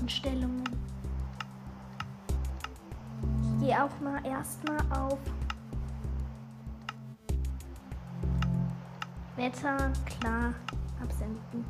Einstellungen 0.00 0.64
gehe 3.60 3.84
auch 3.84 4.00
mal 4.00 4.24
erstmal 4.24 4.78
auf 4.90 5.18
Wetter, 9.36 9.92
klar, 10.06 10.54
absenden. 11.00 11.64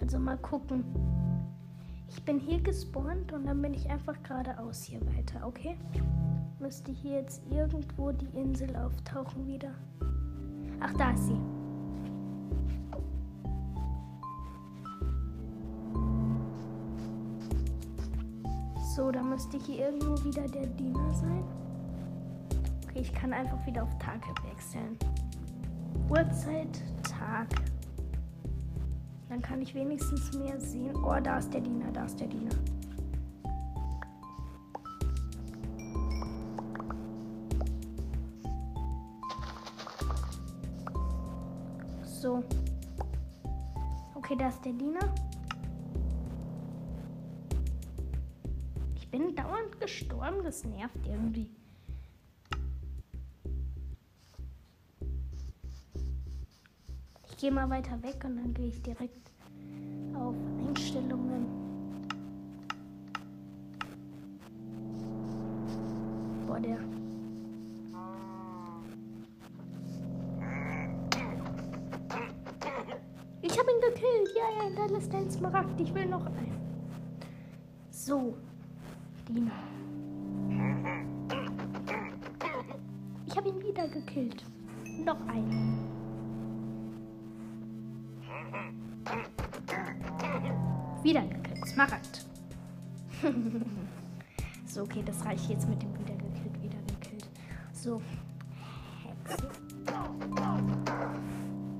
Also 0.00 0.18
mal 0.18 0.36
gucken. 0.38 0.84
Ich 2.14 2.22
bin 2.24 2.38
hier 2.38 2.60
gespawnt 2.60 3.32
und 3.32 3.46
dann 3.46 3.60
bin 3.62 3.72
ich 3.74 3.88
einfach 3.90 4.22
geradeaus 4.22 4.84
hier 4.84 5.00
weiter, 5.16 5.44
okay? 5.46 5.76
Müsste 6.60 6.92
hier 6.92 7.22
jetzt 7.22 7.42
irgendwo 7.50 8.12
die 8.12 8.28
Insel 8.38 8.76
auftauchen 8.76 9.46
wieder. 9.46 9.72
Ach, 10.78 10.92
da 10.92 11.10
ist 11.12 11.26
sie. 11.26 11.40
So, 18.94 19.10
da 19.10 19.22
müsste 19.22 19.56
hier 19.56 19.86
irgendwo 19.86 20.22
wieder 20.22 20.46
der 20.46 20.66
Diener 20.66 21.14
sein. 21.14 21.44
Okay, 22.84 23.00
ich 23.00 23.12
kann 23.14 23.32
einfach 23.32 23.66
wieder 23.66 23.84
auf 23.84 23.98
Tage 23.98 24.28
wechseln. 24.50 24.98
Uhrzeit, 26.10 26.82
Tag. 27.02 27.48
Dann 29.32 29.40
kann 29.40 29.62
ich 29.62 29.74
wenigstens 29.74 30.34
mehr 30.34 30.60
sehen. 30.60 30.94
Oh, 30.94 31.18
da 31.18 31.38
ist 31.38 31.54
der 31.54 31.62
Diener, 31.62 31.90
da 31.90 32.04
ist 32.04 32.20
der 32.20 32.26
Diener. 32.26 32.50
So. 42.04 42.44
Okay, 44.14 44.36
da 44.36 44.48
ist 44.48 44.62
der 44.66 44.74
Diener. 44.74 45.14
Ich 48.96 49.10
bin 49.10 49.34
dauernd 49.34 49.80
gestorben, 49.80 50.44
das 50.44 50.62
nervt 50.64 51.06
irgendwie. 51.06 51.48
Gehe 57.42 57.50
mal 57.50 57.68
weiter 57.68 58.00
weg 58.04 58.22
und 58.24 58.36
dann 58.36 58.54
gehe 58.54 58.68
ich 58.68 58.80
direkt 58.82 59.32
auf 60.14 60.36
Einstellungen. 60.64 61.44
Boah, 66.46 66.60
der. 66.60 66.78
Ich 73.40 73.58
habe 73.58 73.70
ihn 73.72 73.80
gekillt. 73.80 74.30
Ja, 74.36 74.62
ja, 74.62 74.70
da 74.76 74.96
ist 74.96 75.12
ein 75.12 75.28
Smaragd. 75.28 75.80
Ich 75.80 75.92
will 75.92 76.06
noch 76.06 76.24
einen. 76.24 76.60
So. 77.90 78.36
Dina. 79.28 79.50
Wieder 91.02 91.22
gekillt. 91.22 91.66
Smaragd. 91.66 92.24
so, 94.66 94.82
okay, 94.82 95.02
das 95.04 95.24
reicht 95.24 95.48
jetzt 95.48 95.68
mit 95.68 95.82
dem 95.82 95.92
wieder 95.98 96.14
gekillt, 96.14 96.62
wieder 96.62 96.78
gekillt. 96.86 97.28
So. 97.72 98.00
Hexe. 99.02 99.48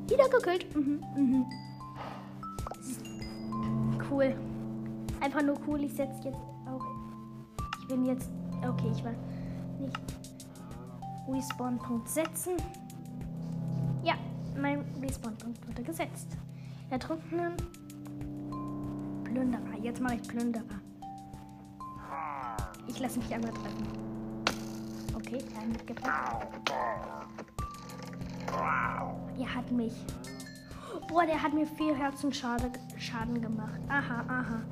Wieder 0.08 0.28
gekillt. 0.28 0.74
Mhm, 0.74 1.04
mhm. 1.16 1.46
Cool. 4.10 4.34
Einfach 5.20 5.42
nur 5.42 5.56
cool. 5.66 5.84
Ich 5.84 5.94
setze 5.94 6.24
jetzt 6.24 6.38
auch. 6.66 6.84
Ich 7.80 7.88
bin 7.88 8.04
jetzt. 8.04 8.28
Okay, 8.68 8.90
ich 8.92 9.04
war 9.04 9.14
nicht. 9.78 9.96
Respawn-Punkt 11.28 12.08
setzen. 12.08 12.56
Ja, 14.02 14.14
mein 14.60 14.84
Respawn-Punkt 15.00 15.66
wurde 15.68 15.82
gesetzt. 15.82 16.36
Ertrunkenen 16.90 17.54
Plünderer. 19.32 19.78
Jetzt 19.80 20.00
mache 20.00 20.16
ich 20.16 20.22
Plünderer. 20.28 20.80
Ich 22.86 22.98
lasse 23.00 23.18
mich 23.18 23.32
einmal 23.34 23.52
treffen. 23.52 23.86
Okay, 25.14 25.38
er 25.54 25.60
hat 25.60 25.68
mitgepackt. 25.68 26.72
Er 29.38 29.54
hat 29.54 29.72
mich. 29.72 29.94
Boah, 31.08 31.24
der 31.24 31.42
hat 31.42 31.54
mir 31.54 31.66
vier 31.66 31.94
Herzen 31.94 32.32
Schade, 32.32 32.70
Schaden 32.98 33.40
gemacht. 33.40 33.80
Aha, 33.88 34.24
aha. 34.28 34.62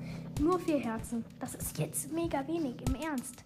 Nur 0.40 0.58
vier 0.58 0.78
Herzen. 0.78 1.24
Das 1.38 1.54
ist 1.54 1.78
jetzt 1.78 2.12
mega 2.12 2.46
wenig, 2.46 2.76
im 2.86 2.94
Ernst. 2.96 3.44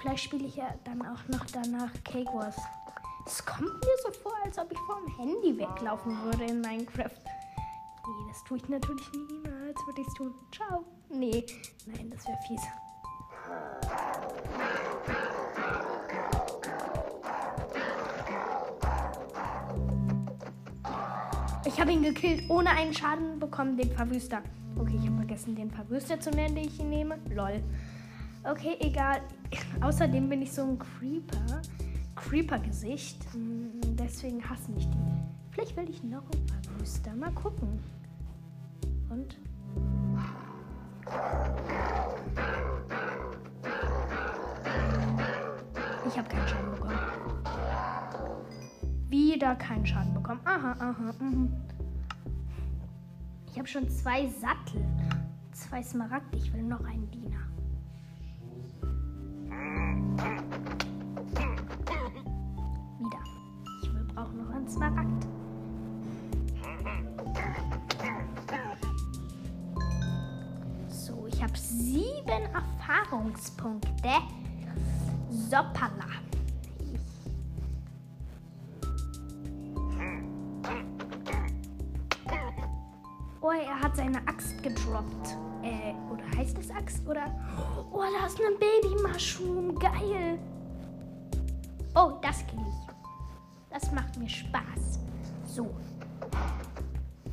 Vielleicht 0.00 0.24
spiele 0.24 0.46
ich 0.46 0.56
ja 0.56 0.74
dann 0.84 1.02
auch 1.02 1.28
noch 1.28 1.44
danach 1.52 1.92
Cake 2.04 2.32
Wars. 2.32 2.56
Es 3.26 3.44
kommt 3.44 3.62
mir 3.62 3.96
so 4.02 4.12
vor, 4.22 4.32
als 4.44 4.58
ob 4.58 4.70
ich 4.72 4.78
vom 4.78 5.06
Handy 5.18 5.58
weglaufen 5.58 6.16
würde 6.22 6.44
in 6.44 6.60
Minecraft. 6.60 7.20
Nee, 8.06 8.28
das 8.28 8.44
tue 8.44 8.58
ich 8.58 8.68
natürlich 8.68 9.10
niemals, 9.12 9.65
würde 9.86 10.00
ich 10.00 10.06
es 10.06 10.14
tun. 10.14 10.34
Ciao. 10.52 10.84
Nee, 11.10 11.44
nein, 11.86 12.10
das 12.10 12.26
wäre 12.26 12.38
fies. 12.46 12.62
Ich 21.66 21.80
habe 21.80 21.92
ihn 21.92 22.02
gekillt, 22.02 22.48
ohne 22.48 22.70
einen 22.70 22.94
Schaden 22.94 23.38
bekommen, 23.38 23.76
den 23.76 23.90
Verwüster. 23.90 24.42
Okay, 24.78 24.96
ich 24.98 25.06
habe 25.06 25.16
vergessen, 25.16 25.54
den 25.56 25.70
Verwüster 25.70 26.18
zu 26.20 26.30
nennen, 26.30 26.54
den 26.54 26.64
ich 26.66 26.78
ihn 26.80 26.90
nehme. 26.90 27.18
Lol. 27.34 27.62
Okay, 28.44 28.76
egal. 28.80 29.20
Außerdem 29.80 30.28
bin 30.28 30.42
ich 30.42 30.52
so 30.52 30.62
ein 30.62 30.78
Creeper. 30.78 31.62
Creeper-Gesicht. 32.14 33.18
Hm, 33.32 33.80
Deswegen 33.98 34.48
hassen 34.48 34.74
mich 34.74 34.88
die. 34.88 34.98
Vielleicht 35.50 35.76
will 35.76 35.88
ich 35.90 36.02
noch 36.04 36.22
ein 36.30 36.46
Verwüster. 36.46 37.14
Mal 37.14 37.32
gucken. 37.32 37.80
Und? 39.10 39.36
Ich 46.08 46.18
habe 46.18 46.28
keinen 46.28 46.48
Schaden 46.48 46.70
bekommen. 46.72 46.98
Wieder 49.08 49.54
keinen 49.56 49.86
Schaden 49.86 50.14
bekommen. 50.14 50.40
Aha, 50.44 50.72
aha. 50.78 51.14
Mhm. 51.20 51.52
Ich 53.50 53.58
habe 53.58 53.68
schon 53.68 53.88
zwei 53.88 54.26
Sattel. 54.28 54.84
Zwei 55.52 55.82
Smaragd. 55.82 56.34
Ich 56.34 56.52
will 56.52 56.62
noch 56.62 56.84
einen 56.84 57.10
Diener. 57.10 57.40
Wieder. 62.98 63.20
Ich 63.82 63.94
will 63.94 64.04
brauche 64.14 64.34
noch 64.34 64.50
einen 64.50 64.68
Smaragd. 64.68 65.15
Sieben 71.56 72.42
Erfahrungspunkte. 72.52 74.10
Soppala. 75.30 76.06
Oh, 83.40 83.50
er 83.50 83.80
hat 83.80 83.96
seine 83.96 84.18
Axt 84.26 84.60
gedroppt. 84.62 85.36
Äh, 85.62 85.94
oder 86.12 86.24
heißt 86.36 86.58
das 86.58 86.70
Axt? 86.70 87.06
Oder. 87.06 87.32
Oh, 87.92 88.02
da 88.02 88.26
ist 88.26 88.40
ein 88.40 88.58
Baby-Mushroom. 88.58 89.78
Geil. 89.78 90.38
Oh, 91.94 92.18
das 92.22 92.44
kill 92.46 92.58
ich. 92.60 92.94
Das 93.70 93.92
macht 93.92 94.16
mir 94.16 94.28
Spaß. 94.28 94.98
So. 95.46 95.72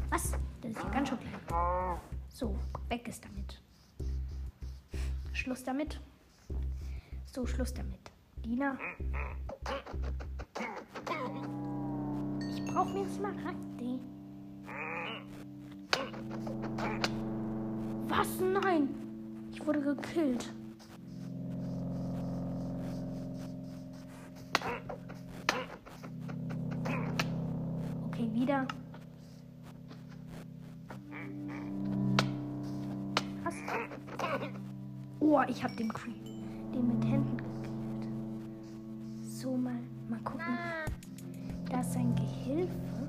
Was? 0.09 0.33
Das 0.61 0.71
ist 0.71 0.83
ja 0.83 0.89
ganz 0.89 1.09
schön 1.09 1.17
klein. 1.19 1.97
So, 2.29 2.55
weg 2.89 3.07
ist 3.07 3.23
damit. 3.25 3.59
Schluss 5.43 5.61
damit. 5.65 5.99
So, 7.25 7.45
Schluss 7.45 7.73
damit. 7.73 7.99
Dina. 8.45 8.77
Ich 12.55 12.63
brauche 12.63 12.93
mir 12.93 13.05
Smaragde. 13.09 13.99
Was? 18.07 18.39
Nein. 18.39 18.87
Ich 19.51 19.65
wurde 19.67 19.81
gekillt. 19.81 20.53
Ich 35.55 35.63
habe 35.63 35.75
den 35.75 35.93
Creep. 35.93 36.23
Den 36.73 36.87
mit 36.87 37.05
Händen 37.05 37.37
gekillt. 37.37 38.07
So, 39.21 39.55
mal, 39.55 39.79
mal 40.09 40.19
gucken. 40.21 40.57
Da 41.69 41.81
ist 41.81 41.95
ein 41.95 42.15
Gehilfe. 42.15 43.07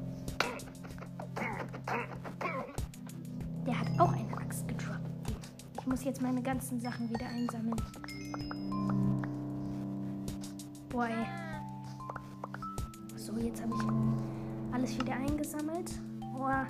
Der 3.67 3.81
hat 3.81 3.89
auch 3.99 4.13
eine 4.13 4.37
Axt 4.37 4.69
gedroppt. 4.69 5.33
Ich 5.81 5.87
muss 5.87 6.05
jetzt 6.05 6.21
meine 6.21 6.43
ganzen 6.43 6.81
Sachen 6.81 7.09
wieder 7.09 7.27
einsammeln. 7.27 7.81
Boah, 10.91 11.09
ey. 11.09 11.27
So, 13.17 13.37
jetzt 13.39 13.63
habe 13.63 13.73
ich 13.75 14.75
alles 14.75 14.99
wieder 14.99 15.15
eingesammelt. 15.15 15.93
Boah, 16.35 16.67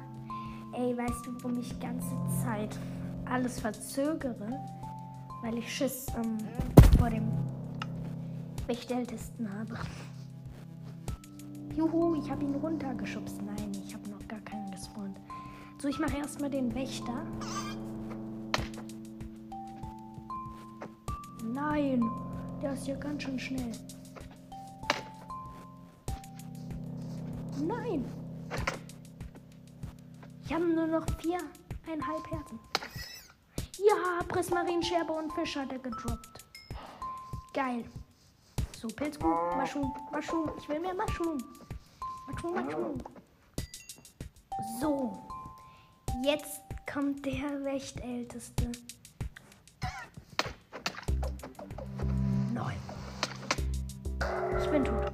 ey, 0.72 0.96
weißt 0.96 1.26
du, 1.26 1.34
warum 1.42 1.58
ich 1.58 1.80
ganze 1.80 2.14
Zeit 2.44 2.78
alles 3.24 3.58
verzögere? 3.58 4.60
Weil 5.44 5.58
ich 5.58 5.70
Schiss 5.70 6.06
ähm, 6.16 6.38
vor 6.98 7.10
dem 7.10 7.28
Bestelltesten 8.66 9.46
habe. 9.58 9.76
Juhu, 11.76 12.14
ich 12.14 12.30
habe 12.30 12.44
ihn 12.44 12.54
runtergeschubst. 12.54 13.42
Nein, 13.42 13.72
ich 13.86 13.92
habe 13.92 14.08
noch 14.08 14.26
gar 14.26 14.40
keinen 14.40 14.70
gespawnt. 14.70 15.20
So, 15.78 15.88
ich 15.88 15.98
mache 15.98 16.16
erstmal 16.16 16.48
den 16.48 16.74
Wächter. 16.74 17.26
nein. 21.52 22.02
Der 22.62 22.72
ist 22.72 22.86
ja 22.86 22.96
ganz 22.96 23.22
schön 23.22 23.38
schnell. 23.38 23.72
Ja, 34.54 34.60
Prismarinscherbe 34.60 35.12
und 35.12 35.32
Fisch 35.32 35.56
hat 35.56 35.72
er 35.72 35.78
gedroppt. 35.78 36.44
Geil. 37.52 37.84
So, 38.76 38.88
Pilzkuh, 38.88 39.26
Mushroom, 39.56 39.92
Mushroom. 40.12 40.50
Ich 40.58 40.68
will 40.68 40.80
mehr 40.80 40.94
Mushroom. 40.94 41.38
Mushroom, 42.28 42.64
Mushroom. 42.64 42.98
So. 44.80 45.26
Jetzt 46.22 46.60
kommt 46.92 47.26
der 47.26 47.64
Rechtälteste. 47.64 48.70
Nein. 52.52 52.76
Ich 54.60 54.70
bin 54.70 54.84
tot. 54.84 55.12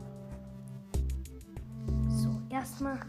So, 2.08 2.42
erstmal. 2.50 3.00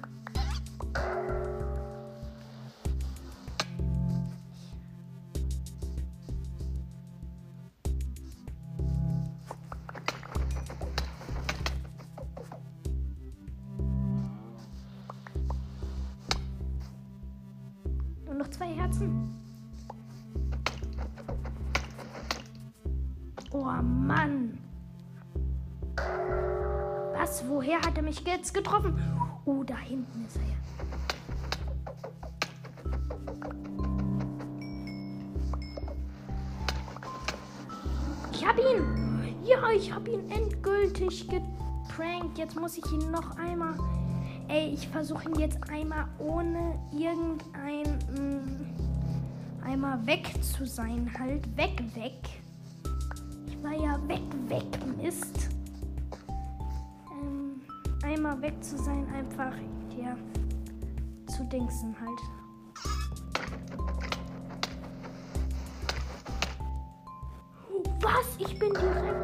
Mich 28.11 28.25
jetzt 28.25 28.53
getroffen? 28.53 29.01
Oh, 29.45 29.63
da 29.63 29.77
hinten 29.77 30.25
ist 30.25 30.35
er 30.35 30.41
ja. 30.41 30.57
Ich 38.33 38.45
hab 38.45 38.57
ihn. 38.57 39.45
Ja, 39.45 39.71
ich 39.71 39.93
hab 39.93 40.09
ihn 40.09 40.29
endgültig 40.29 41.25
geprankt. 41.29 42.37
Jetzt 42.37 42.59
muss 42.59 42.77
ich 42.77 42.83
ihn 42.91 43.11
noch 43.11 43.37
einmal. 43.37 43.75
Ey, 44.49 44.73
ich 44.73 44.89
versuche 44.89 45.29
ihn 45.29 45.39
jetzt 45.39 45.59
einmal 45.69 46.09
ohne 46.19 46.77
irgendein. 46.91 47.97
Mh, 48.11 49.65
einmal 49.65 50.05
weg 50.05 50.29
zu 50.41 50.65
sein. 50.65 51.09
Halt 51.17 51.47
weg, 51.55 51.81
weg. 51.95 52.19
Ich 53.47 53.63
war 53.63 53.71
ja 53.71 53.97
weg, 54.09 54.19
weg, 54.49 54.65
Mist. 55.01 55.60
Weg 58.41 58.63
zu 58.63 58.75
sein, 58.75 59.07
einfach 59.13 59.53
hier 59.89 60.17
zu 61.27 61.43
dingsen 61.43 61.95
halt. 62.01 62.19
Was? 68.01 68.35
Ich 68.39 68.57
bin 68.57 68.73
direkt. 68.73 69.20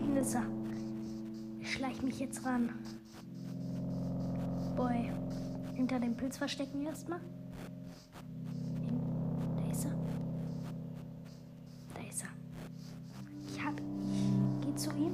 Hinten 0.00 0.16
ist 0.16 0.34
er. 0.34 0.46
Ich 1.60 1.72
schleich 1.72 2.02
mich 2.02 2.18
jetzt 2.18 2.44
ran. 2.44 2.70
Boy. 4.76 5.10
Hinter 5.74 6.00
dem 6.00 6.16
Pilz 6.16 6.38
verstecken 6.38 6.84
erstmal. 6.86 7.20
Da 9.56 9.70
ist 9.70 9.84
er. 9.84 9.92
Da 11.94 12.08
ist 12.08 12.22
er. 12.22 12.28
Ich 13.46 13.64
hab 13.64 13.78
ihn. 13.80 14.60
Geh 14.62 14.74
zu 14.74 14.90
ihm. 14.90 15.12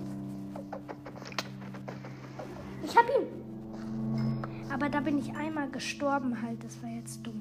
Ich 2.85 2.96
hab 2.96 3.05
ihn. 3.07 3.27
Aber 4.72 4.88
da 4.88 5.01
bin 5.01 5.18
ich 5.18 5.35
einmal 5.37 5.68
gestorben 5.70 6.40
halt. 6.42 6.62
Das 6.62 6.83
war 6.83 6.90
jetzt 6.90 7.27
dumm. 7.27 7.40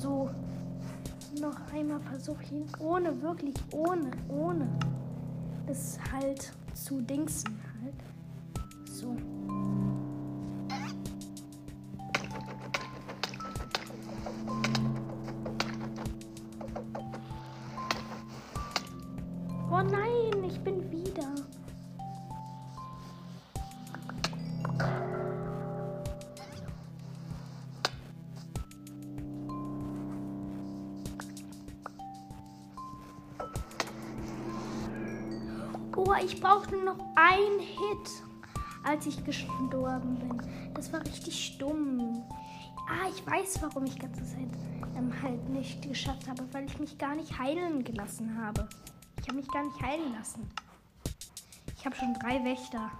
So. 0.00 0.30
Noch 1.40 1.56
einmal 1.72 1.98
versuche 2.00 2.44
ich 2.44 2.52
ihn 2.52 2.66
ohne, 2.78 3.20
wirklich 3.20 3.56
ohne, 3.72 4.12
ohne. 4.28 4.68
Das 5.66 5.98
halt 6.12 6.52
zu 6.74 7.00
dingsen 7.00 7.58
halt. 7.82 7.94
So. 8.90 9.16
Hit, 37.64 38.10
als 38.84 39.06
ich 39.06 39.24
gestorben 39.24 40.16
bin. 40.16 40.74
Das 40.74 40.92
war 40.92 41.04
richtig 41.04 41.58
dumm. 41.58 42.22
Ah, 42.88 43.08
ich 43.08 43.26
weiß, 43.26 43.62
warum 43.62 43.84
ich 43.86 43.98
ganze 43.98 44.24
Zeit 44.24 44.48
ähm, 44.96 45.12
halt 45.22 45.48
nicht 45.48 45.82
geschafft 45.82 46.28
habe, 46.28 46.46
weil 46.52 46.66
ich 46.66 46.78
mich 46.78 46.98
gar 46.98 47.14
nicht 47.14 47.38
heilen 47.38 47.82
gelassen 47.82 48.36
habe. 48.40 48.68
Ich 49.20 49.28
habe 49.28 49.38
mich 49.38 49.48
gar 49.48 49.64
nicht 49.64 49.80
heilen 49.80 50.12
lassen. 50.12 50.48
Ich 51.76 51.86
habe 51.86 51.96
schon 51.96 52.14
drei 52.14 52.44
Wächter 52.44 52.90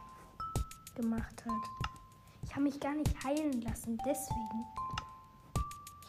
gemacht 0.95 1.45
halt. 1.47 1.65
Ich 2.45 2.51
habe 2.53 2.63
mich 2.63 2.81
gar 2.81 2.95
nicht 2.95 3.25
heilen 3.25 3.63
lassen, 3.63 3.99
deswegen. 4.07 4.65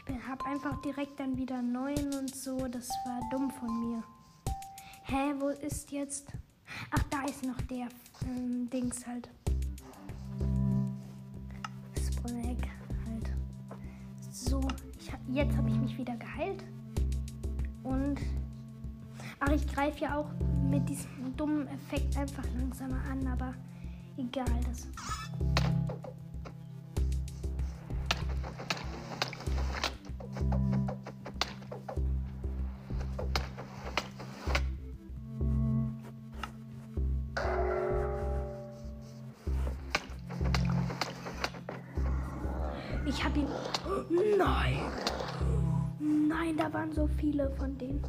Ich 0.07 0.27
habe 0.27 0.45
einfach 0.45 0.79
direkt 0.81 1.19
dann 1.19 1.37
wieder 1.37 1.61
neun 1.61 2.13
und 2.13 2.35
so. 2.35 2.67
Das 2.67 2.89
war 3.05 3.19
dumm 3.31 3.49
von 3.51 3.89
mir. 3.89 4.03
Hä, 5.03 5.33
wo 5.39 5.49
ist 5.49 5.91
jetzt? 5.91 6.31
Ach, 6.91 7.03
da 7.09 7.23
ist 7.23 7.43
noch 7.45 7.59
der 7.61 7.87
ähm, 8.25 8.69
Dings 8.69 9.05
halt. 9.05 9.29
Spoiler 11.97 12.43
halt. 13.07 13.31
So, 14.31 14.61
hab, 14.61 15.19
jetzt 15.29 15.55
habe 15.57 15.69
ich 15.69 15.77
mich 15.77 15.97
wieder 15.97 16.15
geheilt. 16.17 16.63
Und. 17.83 18.19
Ach, 19.39 19.51
ich 19.51 19.67
greife 19.67 19.99
ja 19.99 20.17
auch 20.17 20.29
mit 20.69 20.87
diesem 20.87 21.35
dummen 21.35 21.67
Effekt 21.67 22.17
einfach 22.17 22.43
langsamer 22.57 23.01
an, 23.11 23.27
aber 23.27 23.53
egal 24.17 24.45
das. 24.65 24.87
Nein. 44.37 44.79
Nein, 45.99 46.57
da 46.57 46.71
waren 46.73 46.91
so 46.93 47.07
viele 47.07 47.49
von 47.51 47.77
denen. 47.77 48.01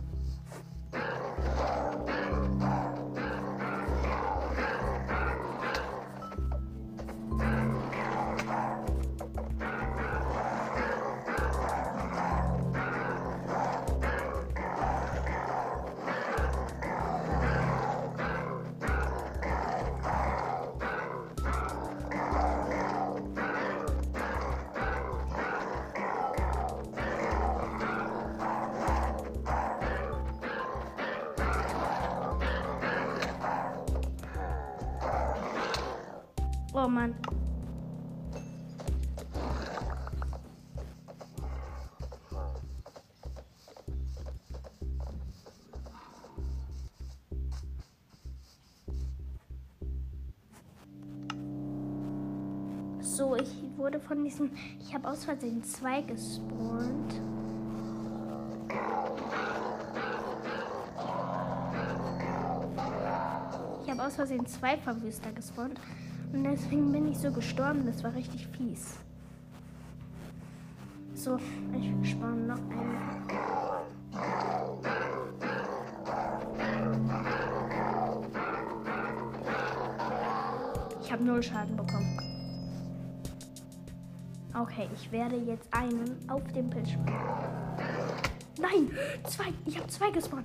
Von 54.06 54.24
diesen. 54.24 54.50
Ich 54.80 54.94
habe 54.94 55.08
aus 55.08 55.24
Versehen 55.24 55.62
zwei 55.64 56.02
gespawnt. 56.02 57.20
Ich 63.84 63.90
habe 63.90 64.02
aus 64.02 64.14
Versehen 64.14 64.46
zwei 64.46 64.76
Verwüster 64.78 65.32
gespawnt. 65.32 65.80
Und 66.32 66.44
deswegen 66.44 66.92
bin 66.92 67.08
ich 67.08 67.18
so 67.18 67.30
gestorben. 67.32 67.86
Das 67.86 68.02
war 68.02 68.14
richtig 68.14 68.46
fies. 68.48 68.96
So, 71.14 71.38
ich 71.72 72.10
spawn 72.10 72.46
noch 72.46 72.58
einen. 72.58 73.26
Ich 81.02 81.12
habe 81.12 81.24
null 81.24 81.42
Schaden 81.42 81.76
bekommen. 81.76 82.25
Okay, 84.76 84.90
ich 84.94 85.10
werde 85.10 85.36
jetzt 85.36 85.72
einen 85.72 86.18
auf 86.28 86.42
dem 86.52 86.68
Bildschirm. 86.68 87.06
Nein, 88.60 88.90
zwei. 89.24 89.46
Ich 89.64 89.78
habe 89.78 89.88
zwei 89.88 90.10
gespawnt. 90.10 90.44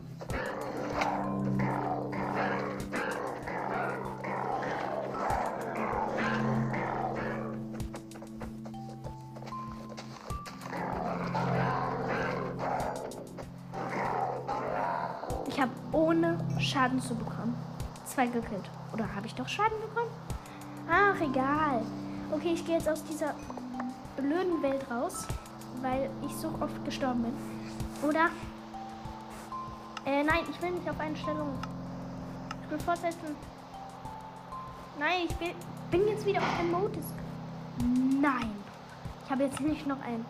Ich 15.50 15.60
habe 15.60 15.72
ohne 15.92 16.38
Schaden 16.58 17.02
zu 17.02 17.16
bekommen 17.16 17.54
zwei 18.06 18.28
gekillt. 18.28 18.70
Oder 18.94 19.14
habe 19.14 19.28
ich 19.28 19.36
doch 19.36 19.50
Schaden 19.50 19.78
bekommen? 19.82 20.12
Ach, 20.90 21.20
egal. 21.20 21.82
Okay, 22.32 22.54
ich 22.54 22.66
gehe 22.66 22.76
jetzt 22.76 22.88
aus 22.88 23.04
dieser 23.04 23.36
blöden 24.32 24.64
Welt 24.64 24.86
raus, 24.90 25.28
weil 25.82 26.10
ich 26.26 26.34
so 26.36 26.48
oft 26.62 26.86
gestorben 26.86 27.24
bin. 27.24 28.10
Oder? 28.10 28.30
Äh, 30.06 30.24
nein, 30.24 30.46
ich 30.50 30.62
will 30.62 30.72
nicht 30.72 30.90
auf 30.90 31.00
Einstellungen. 31.00 31.60
Ich 32.64 32.72
will 32.72 32.80
fortsetzen. 32.80 33.36
Nein, 34.98 35.28
ich 35.28 35.40
will, 35.40 35.54
bin 35.90 36.08
jetzt 36.08 36.26
wieder 36.26 36.40
auf 36.40 36.58
dem 36.60 36.72
Modus. 36.72 37.06
Nein. 38.22 38.56
Ich 39.26 39.32
habe 39.32 39.44
jetzt 39.44 39.60
nicht 39.60 39.86
noch 39.86 40.02
einen. 40.02 40.26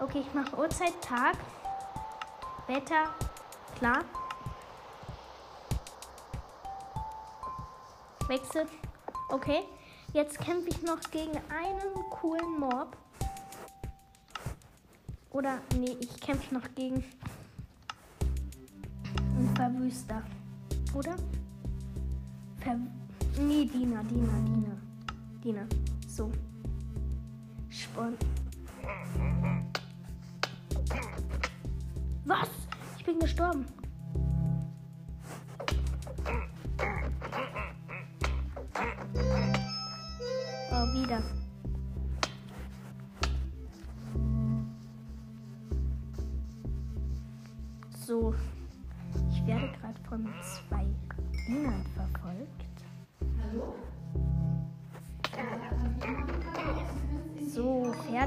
Okay, 0.00 0.24
ich 0.26 0.34
mache 0.34 0.56
Uhrzeit, 0.56 0.94
Tag, 1.00 1.36
Wetter, 2.66 3.10
klar. 3.78 4.00
Wechsel. 8.28 8.66
Okay. 9.28 9.64
Jetzt 10.14 10.38
kämpfe 10.40 10.68
ich 10.68 10.82
noch 10.82 11.00
gegen 11.10 11.32
einen 11.48 12.01
coolen 12.22 12.60
Mob. 12.60 12.96
Oder, 15.30 15.58
nee, 15.76 15.96
ich 15.98 16.20
kämpfe 16.20 16.54
noch 16.54 16.72
gegen 16.76 17.02
einen 19.16 19.56
Verwüster. 19.56 20.22
Oder? 20.94 21.16
Ver 22.58 22.78
nee, 23.40 23.64
Diener, 23.64 24.04
Diener, 24.04 24.40
Diener. 24.44 24.76
Diener. 25.42 25.66
So. 26.06 26.30
Spawn. 27.68 28.16
Was? 32.24 32.50
Ich 32.98 33.04
bin 33.04 33.18
gestorben. 33.18 33.66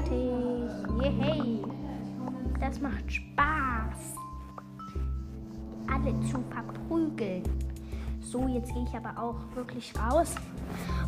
Fertig. 0.06 1.20
Yay. 1.20 1.62
Das 2.60 2.80
macht 2.80 3.12
Spaß. 3.12 4.14
Alle 5.92 6.20
zu 6.22 6.42
verprügeln. 6.50 7.42
So, 8.20 8.48
jetzt 8.48 8.72
gehe 8.74 8.82
ich 8.82 8.94
aber 8.94 9.20
auch 9.22 9.36
wirklich 9.54 9.92
raus. 9.96 10.34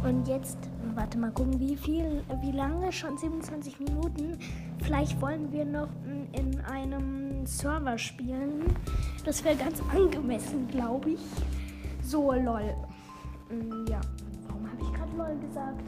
Und 0.04 0.28
jetzt, 0.28 0.58
warte 0.94 1.18
mal 1.18 1.32
gucken, 1.32 1.58
wie 1.58 1.76
viel, 1.76 2.22
wie 2.42 2.52
lange? 2.52 2.92
Schon 2.92 3.18
27 3.18 3.80
Minuten. 3.80 4.38
Vielleicht 4.82 5.20
wollen 5.20 5.50
wir 5.50 5.64
noch 5.64 5.88
in 6.32 6.60
einem 6.60 7.44
Server 7.44 7.98
spielen. 7.98 8.64
Das 9.24 9.42
wäre 9.44 9.56
ganz 9.56 9.82
angemessen, 9.92 10.68
glaube 10.68 11.10
ich. 11.10 11.20
So, 12.02 12.32
lol. 12.32 12.74
Ja, 13.88 14.00
warum 14.46 14.70
habe 14.70 14.80
ich 14.80 14.92
gerade 14.92 15.16
lol 15.16 15.36
gesagt? 15.40 15.82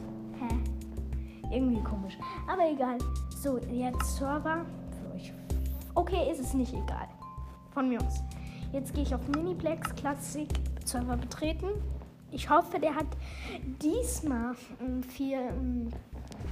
Irgendwie 1.51 1.81
komisch. 1.81 2.17
Aber 2.47 2.69
egal. 2.69 2.97
So, 3.41 3.57
jetzt 3.71 4.17
Server. 4.17 4.65
Für 4.91 5.15
euch. 5.15 5.33
Okay, 5.95 6.31
ist 6.31 6.39
es 6.39 6.53
nicht 6.53 6.73
egal. 6.73 7.07
Von 7.73 7.89
mir 7.89 7.99
aus. 8.01 8.21
Jetzt 8.71 8.93
gehe 8.93 9.03
ich 9.03 9.13
auf 9.13 9.27
Miniplex 9.27 9.93
Classic 9.95 10.47
Server 10.85 11.17
betreten. 11.17 11.67
Ich 12.31 12.49
hoffe, 12.49 12.79
der 12.79 12.95
hat 12.95 13.07
diesmal 13.81 14.55
ähm, 14.79 15.03
viel. 15.03 15.37
Ähm, 15.37 15.89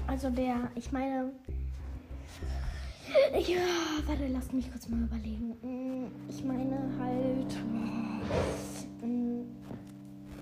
also 0.07 0.29
der, 0.29 0.55
ich 0.75 0.91
meine. 0.91 1.31
Ja, 3.33 3.57
warte, 4.05 4.27
lass 4.27 4.51
mich 4.51 4.69
kurz 4.71 4.87
mal 4.89 5.01
überlegen. 5.01 5.55
Mm, 5.61 6.07
Ich 6.29 6.43
meine 6.43 6.77
halt. 6.99 7.57
ähm, 9.01 9.45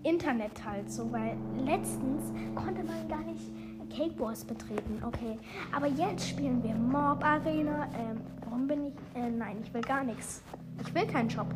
Internet 0.04 0.64
halt 0.66 0.92
so, 0.92 1.12
weil 1.12 1.38
letztens 1.66 2.32
konnte 2.56 2.84
man 2.84 3.08
gar 3.08 3.22
nicht 3.22 3.52
Cake 3.90 4.20
Wars 4.20 4.44
betreten. 4.44 5.02
Okay, 5.06 5.38
aber 5.76 5.88
jetzt 5.88 6.30
spielen 6.30 6.64
wir 6.64 6.76
Mob 6.76 7.24
Arena. 7.24 7.88
Ähm, 7.94 8.22
warum 8.44 8.68
bin 8.68 8.88
ich? 8.88 8.94
Äh, 9.16 9.30
nein, 9.30 9.58
ich 9.64 9.74
will 9.74 9.82
gar 9.82 10.04
nichts. 10.04 10.42
Ich 10.82 10.94
will 10.94 11.06
keinen 11.06 11.30
Shop. 11.30 11.48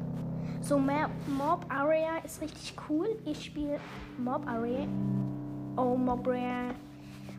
So, 0.61 0.77
Mob 0.77 1.65
Area 1.69 2.17
ist 2.23 2.41
richtig 2.41 2.75
cool. 2.87 3.07
Ich 3.25 3.45
spiele 3.45 3.79
Mob 4.17 4.47
Area. 4.47 4.87
Oh, 5.75 5.95
Mob 5.95 6.27
Area. 6.27 6.73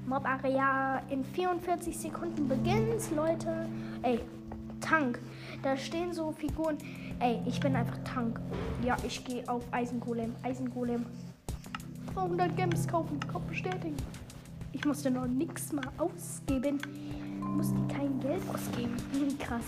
Mob 0.07 0.27
Area 0.27 1.01
in 1.09 1.25
44 1.25 1.97
Sekunden 1.97 2.49
beginnt, 2.49 3.15
Leute. 3.15 3.69
Ey, 4.03 4.21
Tank. 4.81 5.21
Da 5.63 5.77
stehen 5.77 6.13
so 6.13 6.33
Figuren. 6.33 6.77
Ey, 7.21 7.41
ich 7.47 7.61
bin 7.61 7.77
einfach 7.77 7.99
Tank. 8.05 8.41
Ja, 8.85 8.97
ich 9.07 9.25
gehe 9.25 9.49
auf 9.49 9.63
Eisengolem. 9.71 10.35
Eisengolem. 10.43 11.07
200 12.15 12.57
Gems 12.57 12.89
kaufen. 12.89 13.21
Kauf 13.31 13.43
bestätigen. 13.43 13.97
Ich 14.73 14.85
musste 14.85 15.11
noch 15.11 15.27
nichts 15.27 15.73
mal 15.73 15.89
ausgeben. 15.99 16.79
Musste 17.41 17.77
kein 17.95 18.19
Geld 18.21 18.43
ausgeben. 18.53 18.97
Krass. 19.39 19.65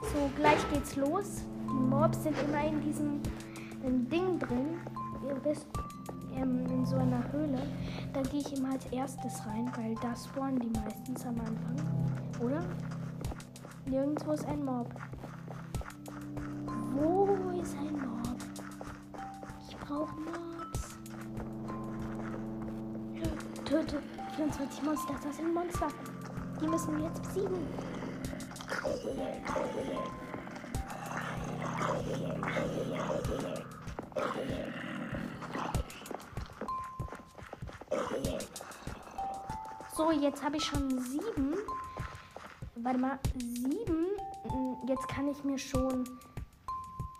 So, 0.00 0.30
gleich 0.36 0.58
geht's 0.72 0.96
los. 0.96 1.42
Die 1.68 1.82
Mobs 1.90 2.22
sind 2.22 2.36
immer 2.48 2.64
in 2.64 2.80
diesem 2.80 3.20
ähm, 3.84 4.08
Ding 4.08 4.38
drin. 4.38 4.78
Ihr 5.26 5.44
wisst, 5.44 5.66
ähm, 6.36 6.64
in 6.66 6.86
so 6.86 6.96
einer 6.96 7.22
Höhle. 7.32 7.60
Da 8.12 8.22
gehe 8.22 8.40
ich 8.40 8.56
immer 8.56 8.72
als 8.72 8.86
erstes 8.86 9.44
rein, 9.46 9.70
weil 9.76 9.94
da 9.96 10.14
spawnen 10.14 10.60
die 10.60 10.78
meistens 10.78 11.26
am 11.26 11.40
Anfang. 11.40 12.40
Oder? 12.40 12.60
Nirgendwo 13.86 14.32
ist 14.32 14.46
ein 14.46 14.64
Mob. 14.64 14.88
Wo 16.94 17.60
ist 17.60 17.76
ein 17.76 17.92
Mob? 17.92 18.36
Ich 19.68 19.76
brauche 19.78 20.14
Mobs. 20.20 20.47
Töte 23.68 24.02
24 24.34 24.82
Monster. 24.82 25.14
Das 25.22 25.36
sind 25.36 25.52
Monster. 25.52 25.88
Die 26.58 26.66
müssen 26.66 26.96
wir 26.96 27.04
jetzt 27.04 27.22
besiegen. 27.22 27.66
So, 39.94 40.12
jetzt 40.12 40.42
habe 40.42 40.56
ich 40.56 40.64
schon 40.64 40.88
sieben. 41.04 41.54
Warte 42.76 42.98
mal, 42.98 43.18
sieben. 43.36 44.06
Mm, 44.44 44.88
Jetzt 44.88 45.06
kann 45.08 45.28
ich 45.28 45.44
mir 45.44 45.58
schon 45.58 46.08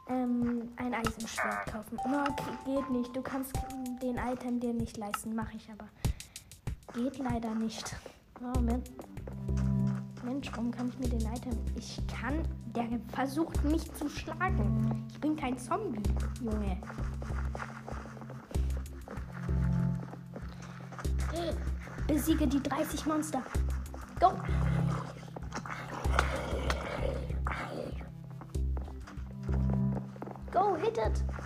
ähm, 0.09 0.73
ein 0.77 0.95
Eisenschwert 0.95 1.67
kaufen. 1.67 1.99
Okay, 1.99 2.53
geht 2.65 2.89
nicht. 2.91 3.15
Du 3.15 3.21
kannst 3.21 3.53
den 4.01 4.17
Item 4.17 4.61
dir 4.61 4.73
nicht 4.73 4.97
leisten. 4.97 5.35
Mache 5.35 5.57
ich 5.57 5.69
aber. 5.71 5.89
Geht 6.99 7.19
leider 7.19 7.55
nicht. 7.55 7.95
Moment. 8.41 8.91
Mensch, 10.25 10.51
warum 10.51 10.73
kann 10.73 10.89
ich 10.89 10.99
mir 10.99 11.09
den 11.09 11.33
Item... 11.33 11.57
Ich 11.77 11.97
kann... 12.09 12.43
Der 12.75 12.89
versucht 13.15 13.63
mich 13.65 13.93
zu 13.95 14.09
schlagen. 14.09 15.07
Ich 15.09 15.21
bin 15.21 15.37
kein 15.37 15.57
Zombie, 15.57 16.03
Junge. 16.43 16.77
Besiege 22.09 22.49
die 22.49 22.61
30 22.61 23.07
Monster. 23.07 23.43
Go! 24.19 24.33
Go, 30.51 30.77
hit 30.77 30.99
it! 30.99 31.38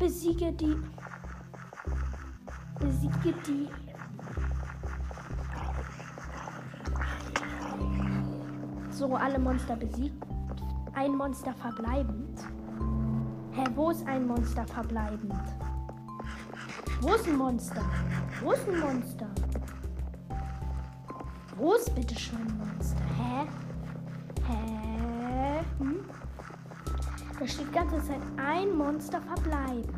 Besiege 0.00 0.50
die 0.52 0.76
besiege 2.80 3.34
die 3.46 3.68
so 8.90 9.14
alle 9.14 9.38
Monster 9.38 9.76
besiegt. 9.76 10.24
Ein 10.94 11.16
Monster 11.16 11.54
verbleibend. 11.54 12.40
Hä, 13.52 13.64
wo 13.74 13.90
ist 13.90 14.06
ein 14.06 14.26
Monster 14.26 14.66
verbleibend? 14.66 15.34
Wo 17.00 17.14
ist 17.14 17.26
ein 17.26 17.36
Monster? 17.36 17.82
Wo 18.42 18.52
ist 18.52 18.68
ein 18.68 18.80
Monster? 18.80 19.26
Wo 21.56 21.74
ist 21.74 21.94
bitte 21.94 22.18
schon 22.18 22.38
ein 22.38 22.58
Monster? 22.58 23.04
Hä? 23.18 23.59
Steht 27.50 27.68
die 27.68 27.72
ganze 27.72 28.02
Zeit 28.04 28.20
ein 28.36 28.76
Monster 28.76 29.20
verbleibend. 29.20 29.88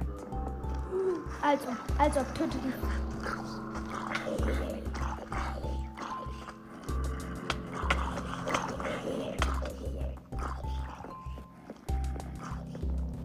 Als 1.43 1.61
ob, 1.67 1.77
als 1.99 2.17
ob 2.17 2.35
töte 2.35 2.57
die. 2.59 2.73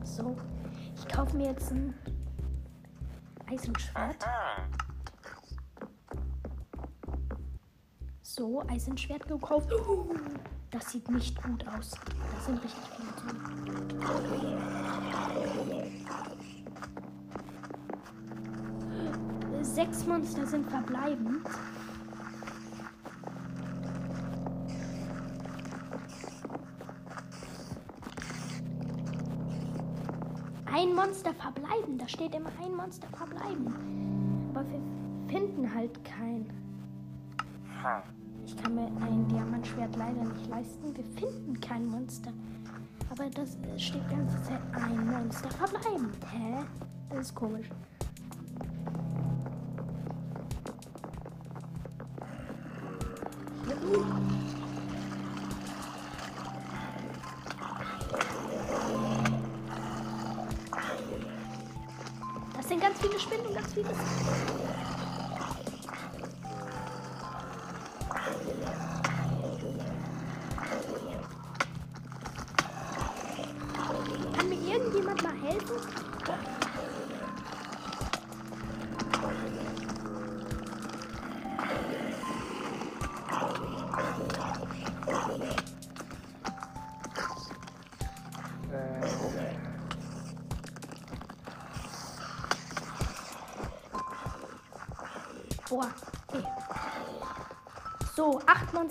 So, 0.03 0.35
ich 0.95 1.07
kaufe 1.07 1.37
mir 1.37 1.47
jetzt 1.51 1.71
ein 1.71 1.93
Eisenschwert. 3.49 4.25
So, 8.23 8.61
Eisenschwert 8.67 9.27
gekauft. 9.27 9.71
Das 10.71 10.91
sieht 10.91 11.09
nicht 11.09 11.41
gut 11.41 11.65
aus. 11.67 11.91
Das 12.35 12.45
sind 12.45 12.61
richtig 12.63 12.83
viele 12.95 13.11
drin. 13.13 13.37
Sechs 19.63 20.05
Monster 20.05 20.45
sind 20.45 20.69
verbleibend. 20.69 21.47
Ein 30.65 30.93
Monster 30.93 31.33
verbleiben. 31.33 31.97
Da 31.97 32.07
steht 32.07 32.35
immer 32.35 32.51
ein 32.61 32.75
Monster 32.75 33.07
verbleiben. 33.09 34.51
Aber 34.53 34.63
wir 34.69 34.81
finden 35.27 35.73
halt 35.73 36.03
kein. 36.03 36.45
Ich 38.57 38.63
kann 38.63 38.73
mir 38.73 38.87
ein 38.87 39.27
Diamantschwert 39.27 39.95
leider 39.95 40.23
nicht 40.23 40.47
leisten. 40.47 40.95
Wir 40.95 41.03
finden 41.15 41.61
kein 41.61 41.85
Monster. 41.85 42.33
Aber 43.11 43.29
das 43.29 43.55
steht 43.77 44.01
die 44.09 44.15
ganze 44.15 44.41
Zeit 44.41 44.59
ein 44.73 45.11
Monster 45.11 45.49
verbleiben. 45.51 46.09
Hä? 46.31 46.65
Das 47.09 47.27
ist 47.27 47.35
komisch. 47.35 47.69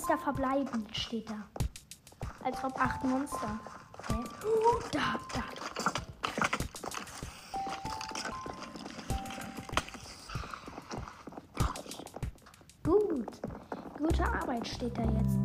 Monster 0.06 0.22
verbleiben, 0.22 0.86
steht 0.92 1.28
da. 1.28 1.48
Als 2.44 2.62
ob 2.62 2.80
acht 2.80 3.02
Monster. 3.02 3.58
Hä? 4.06 4.14
Oh, 4.44 4.78
da, 4.92 5.18
da. 5.34 5.42
Gut. 12.84 13.40
Gute 13.98 14.32
Arbeit 14.32 14.68
steht 14.68 14.96
da 14.96 15.02
jetzt. 15.02 15.38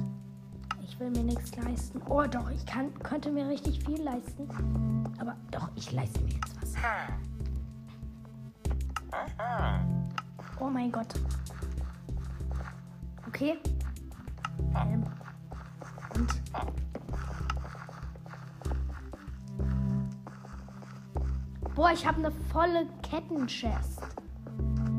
Ich 0.84 1.00
will 1.00 1.10
mir 1.10 1.24
nichts 1.24 1.56
leisten. 1.56 2.00
Oh 2.08 2.28
doch, 2.28 2.52
ich 2.52 2.64
kann, 2.68 2.94
könnte 3.00 3.32
mir 3.32 3.48
richtig 3.48 3.84
viel 3.84 4.04
leisten. 4.04 4.48
Aber 5.20 5.36
doch, 5.50 5.70
ich 5.74 5.92
leiste 5.92 6.22
mir 6.22 6.34
jetzt 6.34 6.62
was. 6.62 6.76
Oh 10.60 10.70
mein 10.70 10.92
Gott. 10.92 11.16
Okay. 13.28 13.58
Ähm. 14.76 15.04
Und. 16.16 16.42
Boah, 21.76 21.92
ich 21.94 22.06
habe 22.06 22.18
eine 22.20 22.32
volle 22.32 22.86
Kettenchest. 23.02 24.02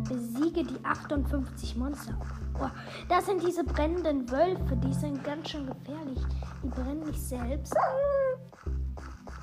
Besiege 0.08 0.64
die 0.64 0.84
58 0.84 1.76
Monster. 1.76 2.14
Boah, 2.54 2.72
das 3.08 3.26
sind 3.26 3.42
diese 3.46 3.64
brennenden 3.64 4.30
Wölfe. 4.30 4.76
Die 4.76 4.92
sind 4.92 5.22
ganz 5.24 5.50
schön 5.50 5.66
gefährlich. 5.66 6.20
Die 6.62 6.68
brennen 6.68 7.04
nicht 7.06 7.20
selbst. 7.20 7.74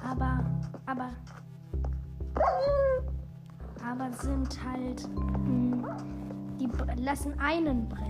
Aber, 0.04 0.44
aber, 0.86 1.10
aber 3.90 4.12
sind 4.14 4.58
halt, 4.64 5.08
mh, 5.46 5.98
die 6.60 6.68
br- 6.68 6.96
lassen 6.98 7.38
einen 7.40 7.88
brennen. 7.90 8.09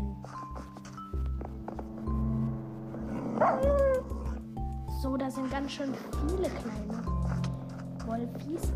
So, 5.02 5.16
da 5.16 5.32
sind 5.32 5.50
ganz 5.50 5.72
schön 5.72 5.94
viele 6.28 6.50
kleine 6.50 7.02
Wolfies. 8.06 8.72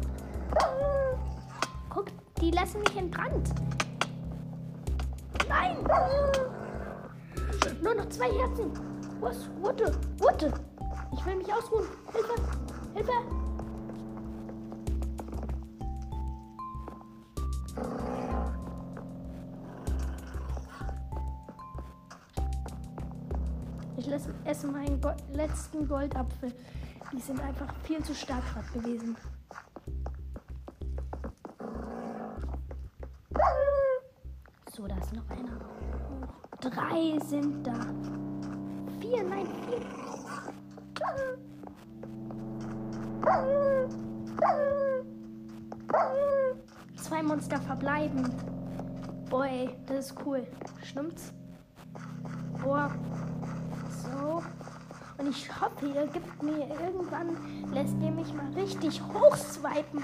Guck, 1.89 2.05
die 2.39 2.51
lassen 2.51 2.79
mich 2.79 2.97
in 2.97 3.11
Brand. 3.11 3.49
Nein! 5.49 5.77
Nur 7.81 7.95
noch 7.95 8.07
zwei 8.07 8.31
Herzen. 8.31 8.71
Was? 9.19 9.49
Warte, 9.61 9.91
warte. 10.19 10.53
Ich 11.11 11.25
will 11.25 11.35
mich 11.35 11.53
ausruhen. 11.53 11.85
Hilfe! 12.13 12.33
Hilfe! 12.93 13.42
Letzten 25.53 25.87
Goldapfel. 25.87 26.51
Die 27.11 27.19
sind 27.19 27.39
einfach 27.39 27.71
viel 27.83 28.03
zu 28.03 28.15
stark 28.15 28.41
gerade 28.51 28.67
gewesen. 28.79 29.15
So, 34.75 34.87
da 34.87 34.97
ist 34.97 35.13
noch 35.13 35.29
einer. 35.29 35.59
Drei 36.59 37.19
sind 37.23 37.67
da. 37.67 37.73
Vier, 38.99 39.23
nein, 39.23 39.47
vier. 39.67 39.81
Zwei 46.95 47.21
Monster 47.21 47.61
verbleiben. 47.61 48.27
Boy, 49.29 49.69
das 49.85 50.07
ist 50.07 50.15
cool. 50.25 50.47
Stimmt's? 50.81 51.31
Boah. 52.63 52.89
So. 54.01 54.41
Und 55.23 55.29
ich 55.29 55.49
hoffe, 55.61 55.85
ihr 55.85 56.05
gibt 56.07 56.43
mir 56.43 56.67
irgendwann, 56.67 57.37
lässt 57.73 57.95
ihr 58.01 58.11
mich 58.11 58.33
mal 58.33 58.51
richtig 58.61 59.01
hochswipen. 59.01 60.03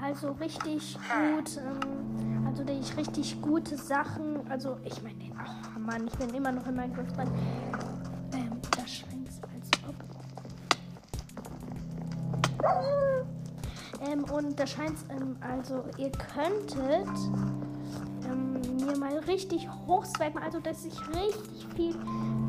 Also 0.00 0.30
richtig 0.32 0.96
gut. 0.96 1.56
Ähm, 1.56 2.46
also 2.46 2.62
da 2.62 2.72
ich 2.72 2.96
richtig 2.96 3.42
gute 3.42 3.76
Sachen. 3.76 4.48
Also 4.48 4.76
ich 4.84 5.02
meine, 5.02 5.16
ach 5.36 5.76
Mann, 5.78 6.06
ich 6.06 6.12
bin 6.12 6.30
immer 6.30 6.52
noch 6.52 6.64
in 6.68 6.76
Minecraft 6.76 7.16
dran. 7.16 7.28
Ähm, 8.34 8.52
da 8.76 8.82
es, 9.26 9.40
als 9.52 9.68
ob 9.88 9.96
Ähm, 14.08 14.24
und 14.30 14.60
da 14.60 14.66
scheint 14.66 14.98
ähm, 15.10 15.36
also 15.40 15.82
ihr 15.98 16.12
könntet 16.12 17.08
ähm, 18.30 18.60
mir 18.76 18.96
mal 18.96 19.18
richtig 19.26 19.68
hochswipen, 19.86 20.40
also 20.40 20.60
dass 20.60 20.84
ich 20.84 20.96
richtig 21.08 21.66
viel, 21.74 21.96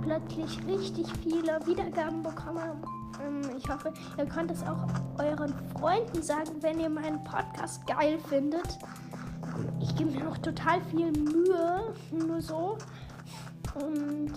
plötzlich 0.04 0.60
richtig 0.68 1.08
viele 1.24 1.60
Wiedergaben 1.66 2.24
bekomme. 2.24 2.76
Ähm, 3.24 3.41
ich 3.58 3.70
hoffe, 3.70 3.93
ihr 4.18 4.26
könnt 4.26 4.51
es 4.51 4.62
auch 4.64 4.86
euren 5.18 5.54
Freunden 5.78 6.22
sagen, 6.22 6.51
wenn 6.62 6.80
ihr 6.80 6.89
meinen 6.89 7.24
Podcast 7.24 7.86
geil 7.88 8.20
findet. 8.30 8.78
Ich 9.80 9.95
gebe 9.95 10.12
mir 10.12 10.24
noch 10.24 10.38
total 10.39 10.82
viel 10.82 11.12
Mühe, 11.12 11.93
nur 12.12 12.41
so. 12.41 12.78
Und 13.76 14.34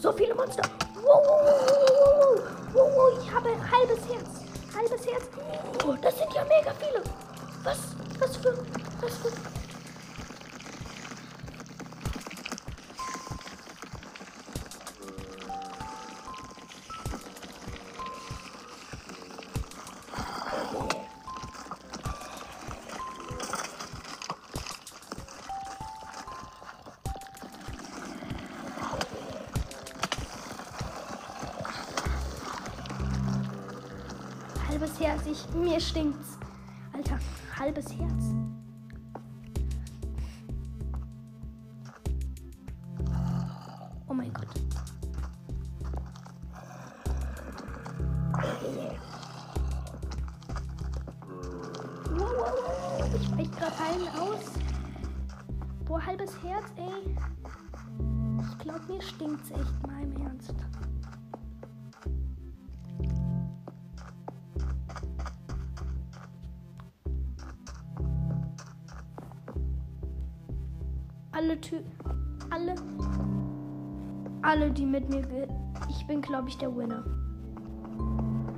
so 0.00 0.12
viele 0.12 0.34
Monster. 0.34 0.62
Wow, 1.02 1.22
wow, 2.72 2.90
wow, 2.96 3.18
ich 3.20 3.32
habe 3.32 3.48
ein 3.50 3.70
halbes 3.70 3.98
Herz. 4.08 4.44
Halbes 4.76 5.06
Herz. 5.06 5.28
Oh, 5.86 5.94
das 6.00 6.18
sind 6.18 6.32
ja 6.34 6.42
mega 6.44 6.72
viele. 6.78 7.02
Was? 7.62 7.93
Für. 8.20 8.64
halbes 34.84 35.00
Herz. 35.00 35.22
Ich, 35.26 35.54
mir 35.54 35.80
stinkt's. 35.80 36.23
Alle 71.34 71.60
Tü 71.60 71.76
alle 72.50 72.74
alle 74.42 74.70
die 74.70 74.86
mit 74.86 75.08
mir 75.10 75.24
ich 75.88 76.06
bin 76.06 76.20
glaube 76.22 76.48
ich 76.48 76.58
der 76.58 76.74
Winner. 76.76 77.02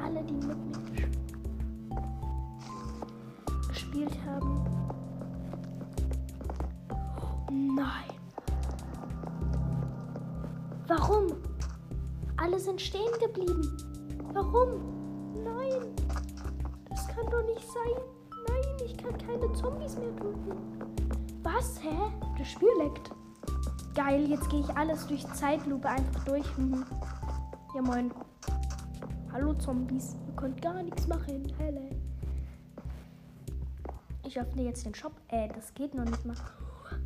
Alle 0.02 0.22
die 0.24 0.34
mit 0.34 0.56
mir 0.92 1.08
gespielt 3.68 4.18
haben. 4.26 4.64
Nein. 7.50 8.10
Warum? 10.86 11.26
Alle 12.36 12.58
sind 12.58 12.80
stehen 12.80 13.12
geblieben. 13.20 13.76
Warum? 14.32 15.34
Nein. 15.44 15.94
Das 16.90 17.08
kann 17.08 17.26
doch 17.30 17.44
nicht 17.46 17.66
sein. 17.66 18.02
Nein 18.48 18.84
ich 18.84 18.96
kann 18.96 19.16
keine 19.18 19.52
Zombies 19.52 19.96
mehr 19.96 20.14
töten 20.16 20.75
was? 21.46 21.80
Hä? 21.80 21.96
Das 22.36 22.48
Spiel 22.48 22.68
leckt. 22.78 23.10
Geil, 23.94 24.28
jetzt 24.28 24.50
gehe 24.50 24.60
ich 24.60 24.76
alles 24.76 25.06
durch 25.06 25.26
Zeitlupe 25.32 25.88
einfach 25.88 26.24
durch. 26.24 26.58
Mhm. 26.58 26.84
Ja, 27.74 27.82
moin. 27.82 28.10
Hallo 29.32 29.54
Zombies. 29.54 30.16
Ihr 30.26 30.34
könnt 30.34 30.60
gar 30.60 30.82
nichts 30.82 31.06
machen. 31.06 31.52
Helle. 31.56 31.90
Ich 34.24 34.38
öffne 34.38 34.62
jetzt 34.62 34.84
den 34.84 34.94
Shop. 34.94 35.12
Äh, 35.28 35.48
das 35.48 35.72
geht 35.74 35.94
noch 35.94 36.04
nicht 36.04 36.24
mal. 36.26 36.36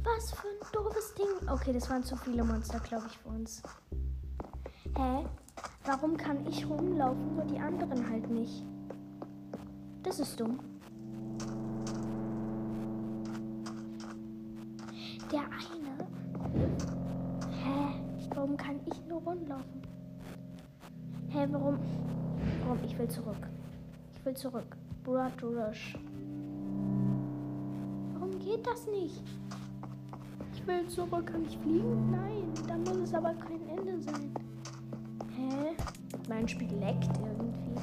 Was 0.04 0.32
für 0.32 0.48
ein 0.48 0.72
doofes 0.72 1.14
Ding. 1.14 1.48
Okay, 1.48 1.72
das 1.72 1.90
waren 1.90 2.02
zu 2.02 2.16
viele 2.16 2.42
Monster, 2.42 2.80
glaube 2.80 3.06
ich, 3.08 3.18
für 3.18 3.28
uns. 3.28 3.62
Hä? 4.96 5.24
Warum 5.84 6.16
kann 6.16 6.46
ich 6.46 6.66
rumlaufen, 6.68 7.36
nur 7.36 7.44
die 7.44 7.58
anderen 7.58 8.08
halt 8.08 8.30
nicht? 8.30 8.64
Das 10.02 10.18
ist 10.18 10.40
dumm. 10.40 10.58
Der 15.32 15.42
eine. 15.42 16.08
Hä? 17.62 18.00
Warum 18.34 18.56
kann 18.56 18.80
ich 18.84 19.06
nur 19.06 19.22
rumlaufen? 19.22 19.82
Hä, 21.28 21.46
warum? 21.50 21.78
Warum? 22.64 22.78
Ich 22.84 22.98
will 22.98 22.99
zurück. 23.10 23.48
Ich 24.14 24.24
will 24.24 24.34
zurück. 24.34 24.76
Blood 25.04 25.42
Rush. 25.42 25.98
Warum 28.14 28.38
geht 28.38 28.66
das 28.66 28.86
nicht? 28.86 29.22
Ich 30.54 30.66
will 30.66 30.86
zurück. 30.88 31.26
Kann 31.26 31.44
ich 31.44 31.58
fliegen? 31.58 32.10
Nein. 32.10 32.52
Da 32.66 32.76
muss 32.78 33.08
es 33.08 33.14
aber 33.14 33.34
kein 33.34 33.68
Ende 33.68 34.00
sein. 34.02 34.32
Hä? 35.36 35.76
Mein 36.28 36.46
Spiel 36.46 36.72
leckt 36.78 37.10
irgendwie. 37.18 37.80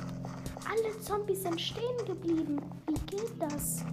Alle 0.69 0.99
Zombies 1.01 1.43
sind 1.43 1.59
stehen 1.59 2.05
geblieben. 2.05 2.61
Wie 2.87 3.15
geht 3.15 3.33
das? 3.39 3.83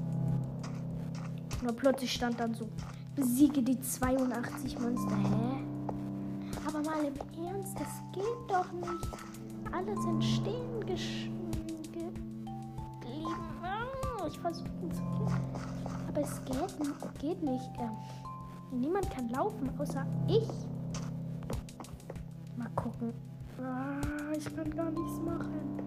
Nur 1.62 1.72
plötzlich 1.72 2.12
stand 2.12 2.38
dann 2.38 2.54
so 2.54 2.68
Besiege 3.16 3.62
die 3.62 3.80
82 3.80 4.78
Monster. 4.78 5.16
Hä? 5.16 5.64
Aber 6.66 6.80
mal 6.82 7.04
im 7.04 7.44
Ernst, 7.44 7.78
das 7.78 7.88
geht 8.12 8.24
doch 8.48 8.70
nicht. 8.72 9.33
Alle 9.74 10.00
sind 10.02 10.22
stehen 10.22 10.80
geblieben. 10.86 12.14
Oh, 14.22 14.26
ich 14.28 14.38
versuche 14.38 14.68
zu 14.68 15.02
gehen. 15.02 15.28
Aber 16.08 16.20
es 16.20 16.44
geht, 16.44 17.18
geht 17.18 17.42
nicht. 17.42 17.70
Ähm, 17.80 17.90
niemand 18.80 19.10
kann 19.10 19.28
laufen, 19.30 19.68
außer 19.76 20.06
ich. 20.28 20.48
Mal 22.56 22.68
gucken. 22.76 23.12
Ah, 23.60 24.32
ich 24.36 24.44
kann 24.54 24.70
gar 24.76 24.90
nichts 24.92 25.18
machen. 25.18 25.82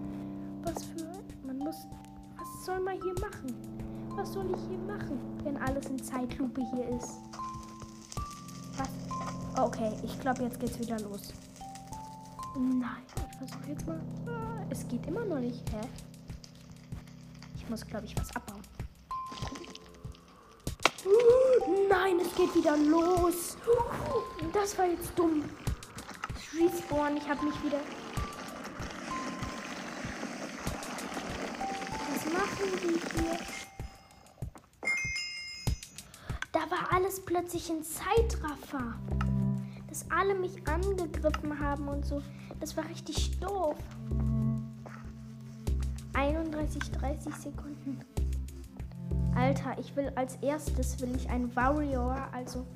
Was 0.64 0.84
für. 0.84 1.06
Man 1.46 1.58
muss. 1.58 1.86
Was 2.36 2.66
soll 2.66 2.80
man 2.80 3.00
hier 3.00 3.14
machen? 3.14 3.54
Was 4.16 4.34
soll 4.34 4.50
ich 4.54 4.60
hier 4.68 4.78
machen, 4.80 5.18
wenn 5.44 5.56
alles 5.56 5.86
in 5.86 6.02
Zeitlupe 6.02 6.60
hier 6.74 6.88
ist? 6.90 7.20
Was? 8.76 8.90
Okay, 9.58 9.92
ich 10.02 10.20
glaube, 10.20 10.42
jetzt 10.42 10.60
geht's 10.60 10.78
wieder 10.78 11.00
los. 11.00 11.32
Nein, 12.54 13.04
versuche 13.38 13.68
jetzt 13.68 13.86
mal. 13.86 14.00
Ah, 14.26 14.64
es 14.68 14.86
geht 14.88 15.06
immer 15.06 15.24
noch 15.24 15.38
nicht. 15.38 15.62
Hä? 15.70 15.80
Ich 17.56 17.68
muss, 17.68 17.86
glaube 17.86 18.06
ich, 18.06 18.16
was 18.18 18.34
abbauen. 18.34 18.62
Nein, 21.88 22.18
es 22.20 22.34
geht 22.34 22.54
wieder 22.54 22.76
los. 22.76 23.56
Das 24.52 24.76
war 24.76 24.86
jetzt 24.86 25.16
dumm. 25.16 25.44
Respawn, 26.54 27.16
ich 27.16 27.28
habe 27.28 27.44
mich 27.46 27.62
wieder. 27.62 27.80
Was 32.10 32.32
machen 32.32 32.78
die 32.82 33.20
hier? 33.20 33.38
war 36.70 36.92
alles 36.92 37.20
plötzlich 37.24 37.70
ein 37.70 37.82
Zeitraffer. 37.82 38.94
Dass 39.88 40.04
alle 40.10 40.34
mich 40.34 40.66
angegriffen 40.66 41.58
haben 41.58 41.88
und 41.88 42.04
so. 42.04 42.22
Das 42.68 42.76
war 42.76 42.88
richtig 42.90 43.40
doof. 43.40 43.78
31, 46.12 46.90
30 46.90 47.34
Sekunden. 47.34 47.98
Alter, 49.34 49.78
ich 49.78 49.96
will 49.96 50.12
als 50.16 50.36
erstes 50.42 51.00
will 51.00 51.16
ich 51.16 51.30
ein 51.30 51.56
Warrior, 51.56 52.28
also 52.30 52.66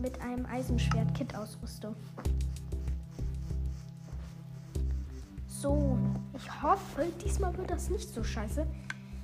mit 0.00 0.20
einem 0.20 0.46
Eisenschwert-Kit-Ausrüstung. 0.46 1.96
So, 5.48 5.98
ich 6.32 6.62
hoffe, 6.62 7.08
diesmal 7.24 7.56
wird 7.58 7.68
das 7.68 7.90
nicht 7.90 8.08
so 8.08 8.22
scheiße. 8.22 8.64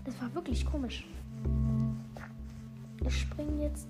Das 0.04 0.20
war 0.20 0.34
wirklich 0.34 0.66
komisch. 0.66 1.06
Ich 3.06 3.20
springe 3.20 3.62
jetzt. 3.62 3.86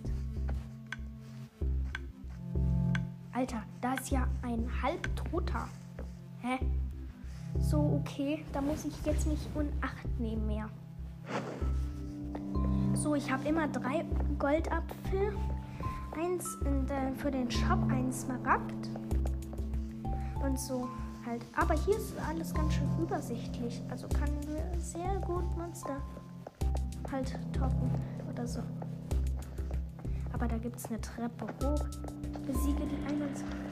Alter, 3.32 3.62
da 3.80 3.94
ist 3.94 4.10
ja 4.10 4.28
ein 4.42 4.68
Halbtoter. 4.82 5.70
Hä? 6.43 6.59
So, 7.59 8.01
okay. 8.01 8.45
Da 8.53 8.61
muss 8.61 8.84
ich 8.84 8.95
jetzt 9.05 9.26
nicht 9.26 9.49
in 9.59 9.72
Acht 9.80 10.20
nehmen 10.20 10.47
mehr. 10.47 10.68
So, 12.95 13.14
ich 13.14 13.30
habe 13.30 13.49
immer 13.49 13.68
drei 13.68 14.05
Goldapfel. 14.38 15.32
eins 16.16 16.59
der, 16.88 17.12
für 17.16 17.30
den 17.30 17.51
Shop 17.51 17.78
ein 17.90 18.12
Smaragd. 18.12 18.88
Und 20.45 20.59
so 20.59 20.88
halt. 21.24 21.45
Aber 21.57 21.74
hier 21.74 21.97
ist 21.97 22.14
alles 22.28 22.53
ganz 22.53 22.74
schön 22.74 22.88
übersichtlich. 23.01 23.80
Also 23.90 24.09
kann 24.09 24.30
wir 24.47 24.80
sehr 24.80 25.18
gut 25.20 25.45
Monster 25.57 25.97
halt 27.11 27.38
toppen 27.53 27.90
oder 28.30 28.47
so. 28.47 28.61
Aber 30.32 30.49
da 30.49 30.57
gibt 30.57 30.76
es 30.76 30.86
eine 30.86 31.01
Treppe 31.01 31.47
hoch. 31.62 31.84
Besiege 32.47 32.82
die 32.86 33.12
21. 33.12 33.71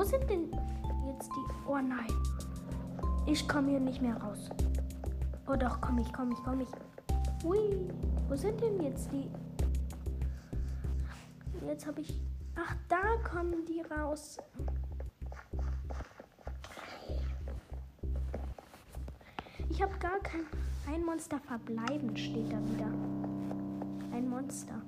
Wo 0.00 0.04
sind 0.04 0.30
denn 0.30 0.50
jetzt 1.06 1.28
die... 1.28 1.68
Oh 1.68 1.76
nein. 1.76 2.08
Ich 3.26 3.46
komme 3.46 3.68
hier 3.68 3.80
nicht 3.80 4.00
mehr 4.00 4.16
raus. 4.16 4.48
Oh 5.46 5.56
doch, 5.56 5.78
komm 5.82 5.98
ich, 5.98 6.10
komm 6.10 6.32
ich, 6.32 6.38
komm 6.42 6.62
ich. 6.62 6.68
Ui, 7.44 7.86
wo 8.26 8.34
sind 8.34 8.58
denn 8.62 8.80
jetzt 8.80 9.12
die... 9.12 9.30
Jetzt 11.66 11.86
habe 11.86 12.00
ich... 12.00 12.18
Ach, 12.56 12.74
da 12.88 13.18
kommen 13.30 13.66
die 13.66 13.82
raus. 13.94 14.38
Ich 19.68 19.82
habe 19.82 19.92
gar 19.98 20.18
kein... 20.20 20.46
Ein 20.90 21.04
Monster 21.04 21.38
verbleiben 21.40 22.16
steht 22.16 22.50
da 22.50 22.58
wieder. 22.72 22.90
Ein 24.16 24.30
Monster. 24.30 24.80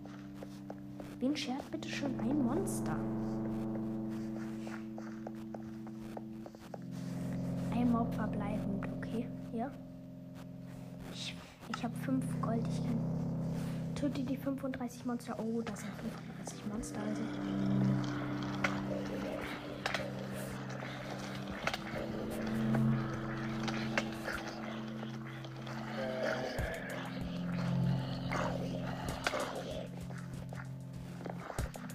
Wen 1.18 1.36
schert 1.36 1.70
bitte 1.70 1.90
schon 1.90 2.18
ein 2.18 2.42
Monster? 2.46 2.96
Ein 7.82 7.90
Mob 7.90 8.14
verbleibend, 8.14 8.86
okay. 8.96 9.26
Ja. 9.52 9.68
Ich, 11.12 11.34
ich 11.74 11.82
habe 11.82 11.94
5 11.96 12.24
Gold. 12.40 12.62
Ich 12.68 12.84
kann. 12.84 13.00
Töte 14.02 14.24
die 14.24 14.36
35 14.36 15.06
Monster. 15.06 15.38
Oh, 15.38 15.62
das 15.62 15.78
sind 15.78 15.92
35 15.94 16.66
Monster. 16.66 16.98
Also. 17.08 17.22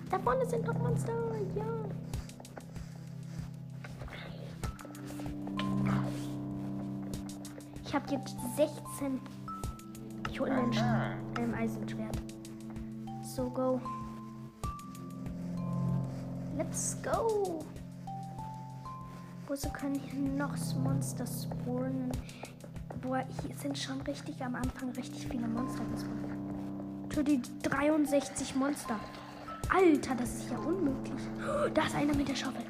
Da 0.09 0.19
vorne 0.19 0.45
sind 0.45 0.65
noch 0.65 0.79
Monster. 0.79 1.11
Ja. 1.55 1.65
Ich 7.83 7.93
habe 7.93 8.05
jetzt 8.11 8.37
16. 8.55 9.19
Ich 10.31 10.39
hole 10.39 10.51
mir 10.51 10.61
ein 10.61 10.71
ähm, 10.71 11.16
Eisenschwert. 11.67 12.17
So, 13.21 13.49
go. 13.49 13.81
Let's 16.57 16.97
go. 17.03 17.65
Wo 19.47 19.55
so 19.55 19.69
können 19.69 19.95
hier 19.95 20.19
noch 20.19 20.55
Monster 20.81 21.25
spawnen? 21.27 22.11
Boah, 23.01 23.23
hier 23.41 23.55
sind 23.57 23.77
schon 23.77 23.99
richtig 24.01 24.41
am 24.43 24.55
Anfang 24.55 24.91
richtig 24.91 25.27
viele 25.27 25.47
Monster 25.47 25.83
gespawnt. 25.91 27.13
Für 27.13 27.23
die 27.23 27.41
63 27.63 28.55
Monster. 28.55 28.99
Alter, 29.69 30.15
das 30.15 30.35
ist 30.35 30.49
ja 30.49 30.57
unmöglich. 30.57 31.21
Oh, 31.39 31.69
da 31.73 31.83
ist 31.85 31.95
einer 31.95 32.15
mit 32.15 32.29
der 32.29 32.35
Schaufel. 32.35 32.63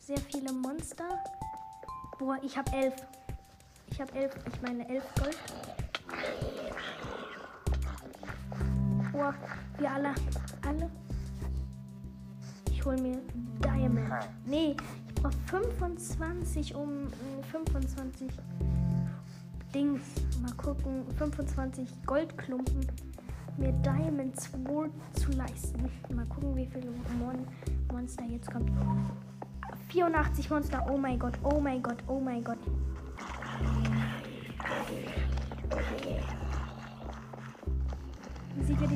Sehr 0.00 0.18
viele 0.18 0.52
Monster. 0.52 1.08
Boah, 2.18 2.38
ich 2.42 2.56
habe 2.56 2.70
elf. 2.72 2.94
Ich 3.90 4.00
habe 4.00 4.12
elf, 4.14 4.34
ich 4.52 4.62
meine 4.62 4.88
elf 4.88 5.04
Gold. 5.14 5.38
Boah, 9.12 9.34
wir 9.78 9.90
alle, 9.90 10.14
alle. 10.66 10.90
Ich 12.70 12.84
hole 12.84 13.00
mir 13.00 13.20
Diamond. 13.62 14.10
Nee, 14.46 14.76
ich 15.08 15.14
brauche 15.14 15.34
25 15.46 16.74
um 16.74 17.06
äh, 17.06 17.42
25 17.50 18.28
Dings. 19.74 20.02
Mal 20.40 20.52
gucken, 20.54 21.04
25 21.18 21.88
Goldklumpen 22.06 22.86
mir 23.58 23.72
Diamond 23.82 24.40
Sword 24.40 24.90
zu 25.12 25.30
leisten. 25.32 25.90
Mal 26.14 26.24
gucken, 26.26 26.56
wie 26.56 26.66
viele 26.66 26.90
Mon 27.18 27.46
Monster 27.92 28.24
jetzt 28.24 28.50
kommt. 28.50 28.70
84 29.90 30.50
Monster. 30.50 30.86
Oh 30.88 30.96
mein 30.96 31.18
Gott, 31.18 31.34
oh 31.42 31.60
mein 31.60 31.82
Gott, 31.82 31.98
oh 32.06 32.20
mein 32.20 32.44
Gott. 32.44 32.58
Siege 38.66 38.88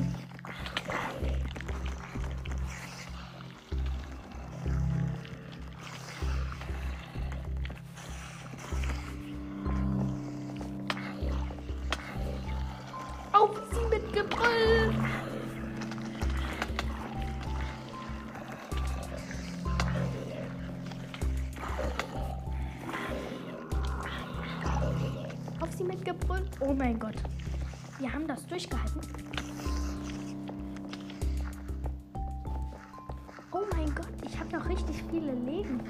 mein 26.95 26.99
Gott. 26.99 27.21
Wir 27.99 28.13
haben 28.13 28.27
das 28.27 28.45
durchgehalten. 28.47 29.01
Oh 33.51 33.63
mein 33.71 33.93
Gott, 33.93 34.07
ich 34.23 34.39
habe 34.39 34.57
noch 34.57 34.67
richtig 34.69 35.03
viele 35.09 35.33
Leben. 35.33 35.81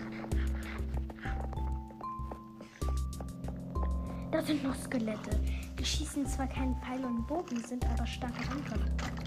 Da 4.31 4.41
sind 4.41 4.63
noch 4.63 4.75
Skelette. 4.75 5.39
Die 5.77 5.85
schießen 5.85 6.25
zwar 6.25 6.47
keinen 6.47 6.75
Pfeil 6.81 7.05
und 7.05 7.27
Bogen, 7.27 7.63
sind 7.63 7.85
aber 7.85 8.05
starke 8.07 8.41
Angreifer. 8.49 9.24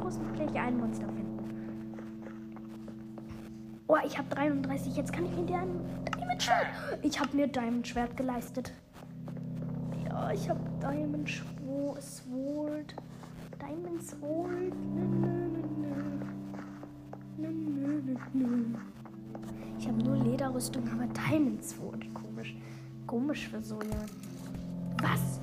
Großen 0.00 0.24
Fläche 0.34 0.60
ein 0.60 0.78
Monster 0.78 1.06
finden? 1.06 1.28
Oh, 3.86 3.96
ich 4.04 4.18
habe 4.18 4.28
33. 4.34 4.96
Jetzt 4.96 5.12
kann 5.12 5.24
ich 5.24 5.32
mir 5.32 5.58
ein 5.58 5.80
Diamond 6.12 6.42
Schwert. 6.42 6.66
Ich 7.02 7.18
habe 7.18 7.34
mir 7.34 7.46
Diamond 7.46 7.86
Schwert 7.88 8.16
geleistet. 8.16 8.72
Ja, 10.04 10.30
ich 10.30 10.48
habe 10.48 10.60
Diamond 10.80 11.28
Sword. 12.00 12.94
Diamond 13.60 14.02
Sword. 14.02 14.74
Ich 19.78 19.88
habe 19.88 20.02
nur 20.02 20.16
Lederrüstung, 20.16 20.82
aber 20.92 21.06
Diamond 21.06 21.64
Sword. 21.64 22.04
Komisch. 22.12 22.56
Komisch 23.06 23.48
für 23.48 23.62
so 23.62 23.78
eine. 23.78 24.04
Was? 25.02 25.40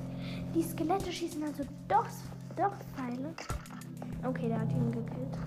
Die 0.54 0.62
Skelette 0.62 1.10
schießen 1.10 1.42
also 1.42 1.64
doch, 1.88 2.06
doch 2.56 2.72
Pfeile. 2.94 3.34
Okay, 4.24 4.48
der 4.48 4.60
hat 4.60 4.72
ihn 4.72 4.90
gekillt. 4.90 5.38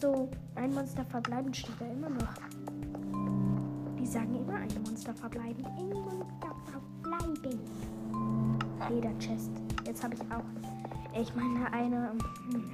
So, 0.00 0.28
ein 0.54 0.74
Monster 0.74 1.04
verbleiben 1.04 1.52
steht 1.54 1.80
da 1.80 1.86
immer 1.86 2.10
noch. 2.10 2.34
Die 3.98 4.06
sagen 4.06 4.34
immer 4.34 4.54
ein 4.54 4.68
Monster 4.84 5.14
verbleiben. 5.14 5.64
Ein 5.64 5.88
Monster 5.88 6.54
verbleiben. 6.70 7.60
Lederchest. 8.90 9.50
Jetzt 9.84 10.04
habe 10.04 10.14
ich 10.14 10.20
auch. 10.22 11.18
Ich 11.18 11.34
meine 11.34 11.72
eine 11.72 12.12
ähm, 12.52 12.70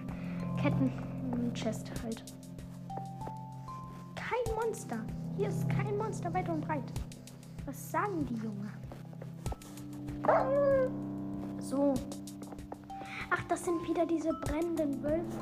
Ketten-Chest 0.60 1.90
halt. 2.02 2.24
Kein 4.14 4.54
Monster. 4.56 4.98
Hier 5.36 5.48
ist 5.48 5.68
kein 5.68 5.96
Monster 5.96 6.32
weit 6.34 6.48
und 6.48 6.60
breit. 6.60 6.92
Was 7.66 7.90
sagen 7.90 8.26
die 8.26 8.34
Junge? 8.34 8.68
So. 11.60 11.94
Das 13.52 13.66
sind 13.66 13.86
wieder 13.86 14.06
diese 14.06 14.32
brennenden 14.32 15.02
Wölfe. 15.02 15.38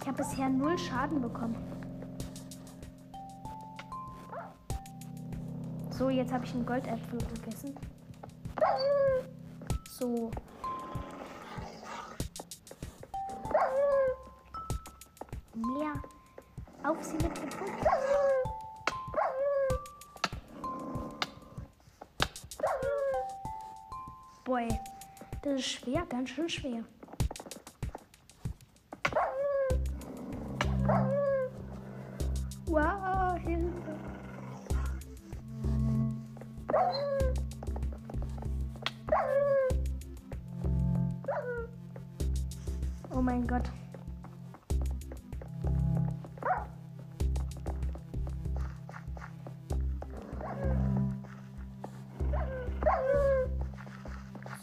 Ich 0.00 0.08
habe 0.08 0.16
bisher 0.16 0.48
null 0.48 0.78
Schaden 0.78 1.20
bekommen. 1.20 1.54
So, 5.90 6.08
jetzt 6.08 6.32
habe 6.32 6.46
ich 6.46 6.54
einen 6.54 6.64
Goldäpfel 6.64 7.18
gegessen. 7.18 7.74
So. 9.90 10.30
Schwer, 25.62 26.06
ganz 26.08 26.30
schön 26.30 26.48
schwer. 26.48 26.84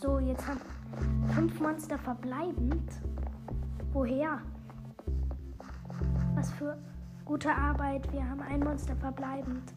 So, 0.03 0.19
jetzt 0.19 0.45
haben 0.45 0.59
fünf 1.33 1.61
Monster 1.61 1.97
verbleibend. 1.97 2.91
Woher? 3.93 4.41
Was 6.35 6.51
für 6.51 6.77
gute 7.23 7.49
Arbeit. 7.49 8.11
Wir 8.11 8.29
haben 8.29 8.41
ein 8.41 8.59
Monster 8.59 8.97
verbleibend. 8.97 9.73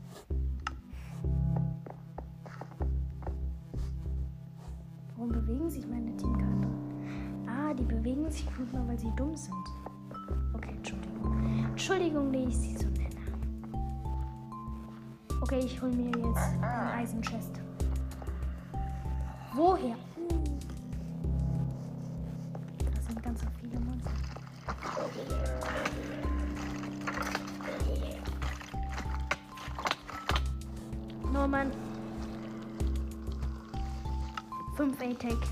Warum 5.14 5.30
bewegen 5.30 5.70
sich 5.70 5.86
meine 5.86 6.16
Teamkamper? 6.16 6.70
Ah, 7.46 7.72
die 7.72 7.84
bewegen 7.84 8.28
sich 8.28 8.48
nur, 8.72 8.88
weil 8.88 8.98
sie 8.98 9.12
dumm 9.14 9.36
sind. 9.36 9.54
Okay, 10.54 10.72
Entschuldigung. 10.76 11.66
Entschuldigung, 11.68 12.32
dass 12.32 12.42
ich 12.42 12.56
sie 12.58 12.76
so 12.76 12.88
nenne. 12.88 13.14
Okay, 15.40 15.60
ich 15.60 15.80
hole 15.80 15.94
mir 15.94 16.06
jetzt 16.06 16.52
den 16.52 16.64
Eisenchest. 16.64 17.60
Woher? 19.54 19.94
5 35.26 35.36
A-Take. 35.36 35.46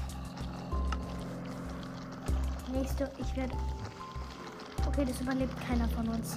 Nächste, 2.72 3.10
ich 3.18 3.36
werde. 3.36 3.54
Okay, 4.86 5.04
das 5.04 5.20
überlebt 5.20 5.54
keiner 5.66 5.88
von 5.88 6.08
uns. 6.08 6.36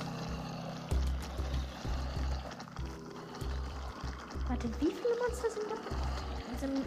Warte, 4.48 4.70
wie 4.80 4.86
viele 4.88 5.16
Monster 5.28 5.50
sind 5.52 5.66
da? 5.70 5.76
Es 6.54 6.62
sind, 6.62 6.86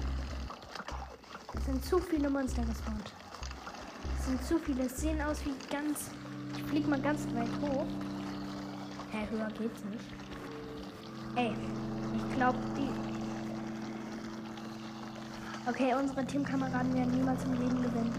es 1.54 1.64
sind 1.66 1.84
zu 1.84 1.98
viele 1.98 2.30
Monster 2.30 2.62
gespawnt. 2.62 3.12
Es 4.18 4.26
sind 4.26 4.44
zu 4.44 4.58
viele. 4.58 4.84
Es 4.86 5.00
sehen 5.00 5.20
aus 5.22 5.44
wie 5.44 5.54
ganz. 5.72 6.10
Ich 6.56 6.64
flieg 6.64 6.88
mal 6.88 7.00
ganz 7.00 7.26
weit 7.34 7.50
hoch. 7.60 7.86
Hä, 9.12 9.26
höher 9.30 9.50
geht's 9.58 9.84
nicht. 9.84 10.04
Ey, 11.36 11.54
ich 12.16 12.36
glaube, 12.36 12.58
die. 12.76 12.99
Okay, 15.70 15.94
unsere 15.94 16.26
Teamkameraden 16.26 16.92
werden 16.94 17.12
niemals 17.16 17.44
im 17.44 17.52
Leben 17.52 17.80
gewinnen. 17.80 18.12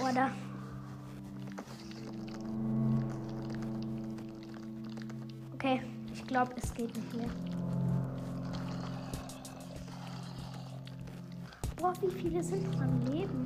Oder? 0.00 0.32
Okay, 5.54 5.80
ich 6.12 6.26
glaube, 6.26 6.54
es 6.56 6.74
geht 6.74 6.92
nicht 6.96 7.14
mehr. 7.14 7.30
Boah, 11.76 11.92
wie 12.00 12.10
viele 12.10 12.42
sind 12.42 12.66
am 12.80 13.00
Leben? 13.12 13.41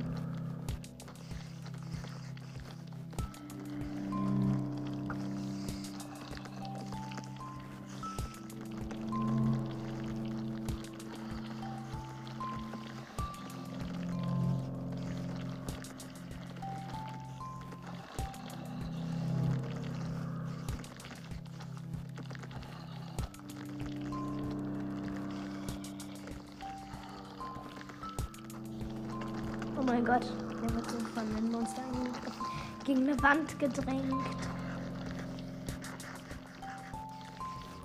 Mein 29.87 30.03
Gott, 30.03 30.25
der 30.61 30.75
wird 30.75 30.91
so 30.91 30.97
von 30.99 31.23
einem 31.23 31.49
Monster 31.49 31.81
angegriffen. 31.81 32.45
Gegen 32.83 33.03
eine 33.03 33.23
Wand 33.23 33.57
gedrängt. 33.57 34.13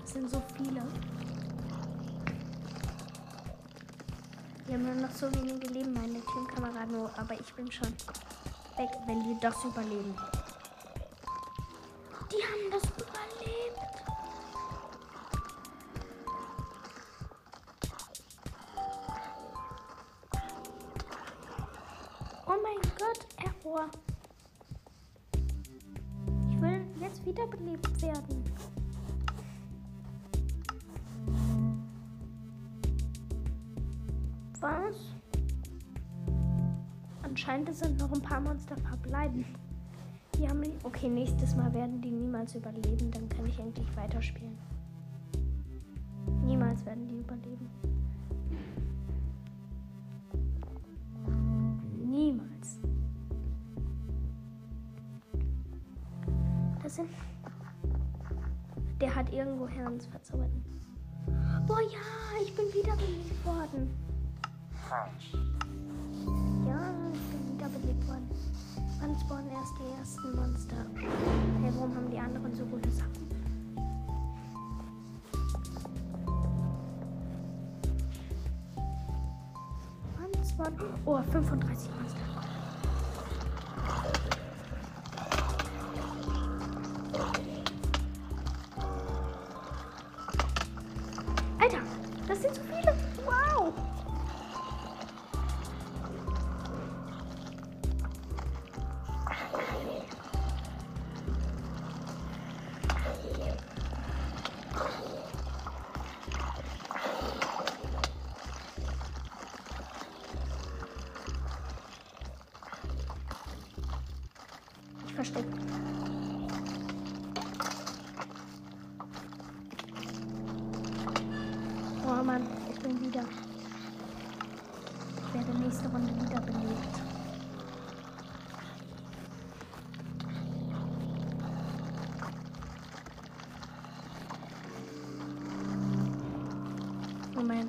Es 0.05 0.13
sind 0.13 0.29
so 0.29 0.43
viele. 0.57 0.83
Wir 4.67 4.75
haben 4.75 4.85
nur 4.85 4.95
noch 5.07 5.11
so 5.13 5.33
wenige 5.33 5.69
Leben, 5.69 5.93
meine 5.93 6.21
Teamkameraden, 6.21 6.97
aber 7.17 7.35
ich 7.35 7.55
bin 7.55 7.71
schon 7.71 7.89
weg, 8.77 8.91
wenn 9.07 9.23
die 9.23 9.39
das 9.41 9.65
überleben. 9.65 10.15
Paar 38.33 38.41
Monster 38.41 38.77
verbleiben. 38.79 39.45
Die 40.35 40.49
haben. 40.49 40.63
Okay, 40.85 41.09
nächstes 41.09 41.55
Mal 41.55 41.73
werden 41.75 42.01
die 42.01 42.11
niemals 42.11 42.55
überleben. 42.55 43.11
Dann 43.11 43.29
kann 43.29 43.45
ich 43.45 43.59
endlich 43.59 43.95
weiterspielen. 43.95 44.57
Oh, 81.07 81.23
35 81.23 81.61
Monster. 81.61 82.02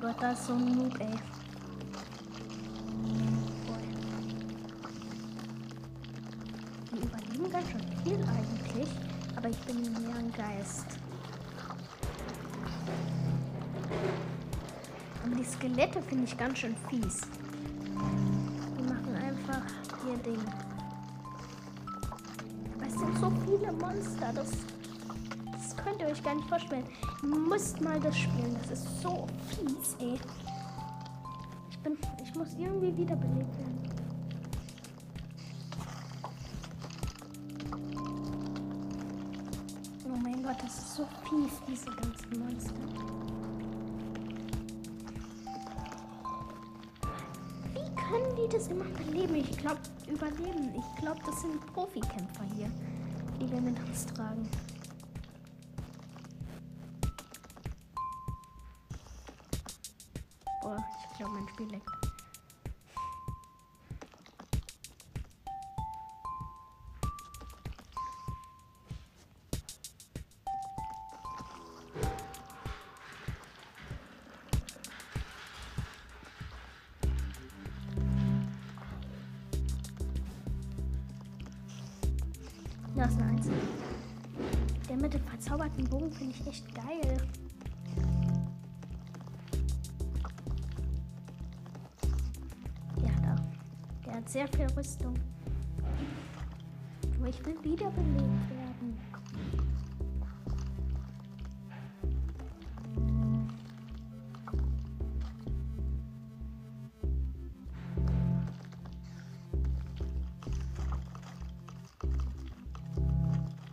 Gott, 0.04 0.16
das 0.20 0.38
ist 0.38 0.46
so 0.48 0.52
ein 0.52 0.66
Noob, 0.66 1.00
ey. 1.00 1.16
Die 6.92 6.98
überleben 6.98 7.50
ganz 7.50 7.70
schön 7.70 7.80
viel 8.04 8.18
eigentlich, 8.28 8.88
aber 9.34 9.48
ich 9.48 9.58
bin 9.60 9.80
mehr 9.80 10.16
ein 10.16 10.30
Geist. 10.32 10.84
Aber 15.24 15.36
die 15.36 15.44
Skelette 15.44 16.02
finde 16.02 16.24
ich 16.24 16.36
ganz 16.36 16.58
schön 16.58 16.76
fies. 16.90 17.22
Nicht 26.54 26.68
vorstellen. 26.68 26.84
Ihr 27.22 27.28
müsst 27.28 27.80
mal 27.80 28.00
das 28.00 28.16
spielen, 28.16 28.56
das 28.62 28.78
ist 28.78 29.02
so 29.02 29.26
fies, 29.48 29.96
ey. 29.98 30.18
Ich 31.70 31.78
bin, 31.80 31.96
ich 32.22 32.34
muss 32.34 32.54
irgendwie 32.58 32.96
wiederbelebt 32.96 33.58
werden. 33.58 33.80
Oh 40.06 40.16
mein 40.22 40.42
Gott, 40.42 40.56
das 40.62 40.78
ist 40.78 40.94
so 40.96 41.06
fies, 41.28 41.52
diese 41.66 41.90
ganzen 41.90 42.38
Monster. 42.38 42.74
Wie 47.72 47.94
können 47.96 48.36
die 48.36 48.48
das 48.56 48.68
immer 48.68 48.84
beleben? 48.84 49.34
Ich 49.36 49.56
glaube, 49.58 49.80
überleben. 50.06 50.72
Ich 50.76 51.02
glaube, 51.02 51.20
das 51.26 51.40
sind 51.40 51.60
Profikämpfer 51.72 52.44
hier, 52.56 52.70
die 53.40 53.50
wir 53.50 53.60
mit 53.60 53.78
uns 53.86 54.06
tragen. 54.06 54.48
Ich 61.14 61.18
glaube, 61.18 61.34
mein 61.34 61.48
Spiel 61.48 61.68
leckt. 61.68 61.88
Da 82.96 83.04
ist 83.04 83.20
eine. 83.20 83.40
Der 84.88 84.96
mit 84.96 85.14
dem 85.14 85.22
verzauberten 85.22 85.84
Bogen 85.84 86.10
finde 86.12 86.34
ich 86.34 86.46
echt 86.48 86.74
geil. 86.74 87.28
Sehr 94.34 94.48
viel 94.48 94.66
Rüstung. 94.76 95.14
Aber 97.16 97.28
ich 97.28 97.46
will 97.46 97.54
wiederbelebt 97.62 98.50
werden. 98.50 98.98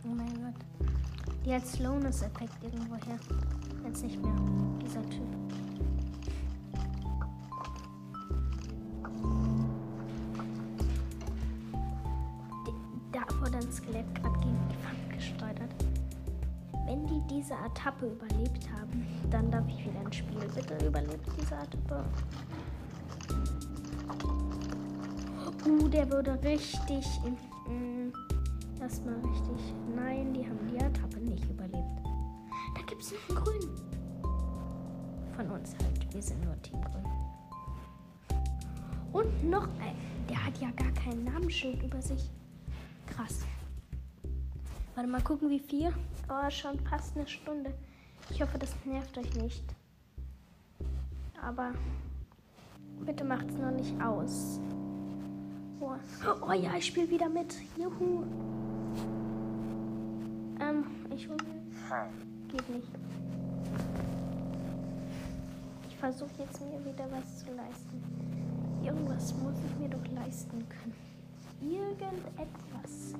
Oh 0.03 0.13
mein 0.15 0.27
Gott. 0.27 0.53
Die 1.43 1.55
hat 1.55 1.65
Slowness-Effekt 1.65 2.63
irgendwo 2.63 2.97
her. 2.97 3.17
Jetzt 3.83 4.03
nicht 4.03 4.21
mehr. 4.21 4.35
Dieser 4.79 5.01
Typ. 5.09 5.25
Etappe 18.01 18.07
überlebt 18.07 18.69
haben, 18.71 19.05
dann 19.29 19.51
darf 19.51 19.67
ich 19.67 19.85
wieder 19.85 20.01
ins 20.01 20.15
Spiel. 20.15 20.39
Bitte 20.55 20.85
überlebt 20.85 21.27
diese 21.39 21.55
Etappe. 21.55 22.03
Uh, 25.65 25.87
der 25.87 26.11
wurde 26.11 26.39
richtig. 26.43 27.05
Mm, 27.67 28.09
Erstmal 28.81 29.15
richtig. 29.15 29.73
Nein, 29.95 30.33
die 30.33 30.43
haben 30.45 30.67
die 30.67 30.77
Etappe 30.77 31.19
nicht 31.19 31.47
überlebt. 31.49 32.01
Da 32.75 32.81
gibt 32.87 33.01
es 33.01 33.11
noch 33.11 33.29
einen 33.29 33.45
Grün. 33.45 33.69
Von 35.35 35.51
uns 35.51 35.75
halt. 35.81 36.13
Wir 36.13 36.21
sind 36.21 36.43
nur 36.43 36.59
Team 36.63 36.81
Grün. 36.81 37.05
Und 39.13 39.49
noch 39.49 39.67
ein. 39.79 39.95
Der 40.29 40.43
hat 40.43 40.57
ja 40.59 40.71
gar 40.71 40.91
kein 40.93 41.23
Namensschild 41.25 41.83
über 41.83 42.01
sich. 42.01 42.31
Krass. 43.05 43.41
Warte 44.95 45.09
mal 45.09 45.21
gucken, 45.21 45.49
wie 45.49 45.59
viel. 45.59 45.93
Oh, 46.29 46.49
schon 46.49 46.79
fast 46.79 47.15
eine 47.15 47.27
Stunde. 47.27 47.73
Ich 48.29 48.41
hoffe, 48.41 48.57
das 48.57 48.73
nervt 48.85 49.17
euch 49.17 49.33
nicht. 49.35 49.63
Aber 51.41 51.71
bitte 53.05 53.23
macht's 53.23 53.55
noch 53.55 53.71
nicht 53.71 53.99
aus. 54.01 54.59
Oh, 55.79 55.95
oh 56.47 56.53
ja, 56.53 56.75
ich 56.77 56.85
spiele 56.85 57.09
wieder 57.09 57.27
mit. 57.27 57.55
Juhu. 57.77 58.23
Ähm, 60.59 60.85
ich 61.13 61.27
hole. 61.27 61.37
Geht 62.47 62.69
nicht. 62.69 62.87
Ich 65.89 65.97
versuche 65.97 66.29
jetzt 66.37 66.61
mir 66.61 66.79
wieder 66.85 67.05
was 67.11 67.39
zu 67.39 67.47
leisten. 67.53 68.03
Irgendwas 68.83 69.33
muss 69.35 69.55
ich 69.65 69.79
mir 69.79 69.89
doch 69.89 70.05
leisten 70.13 70.63
können. 70.69 70.95
Irgendetwas. 71.61 73.15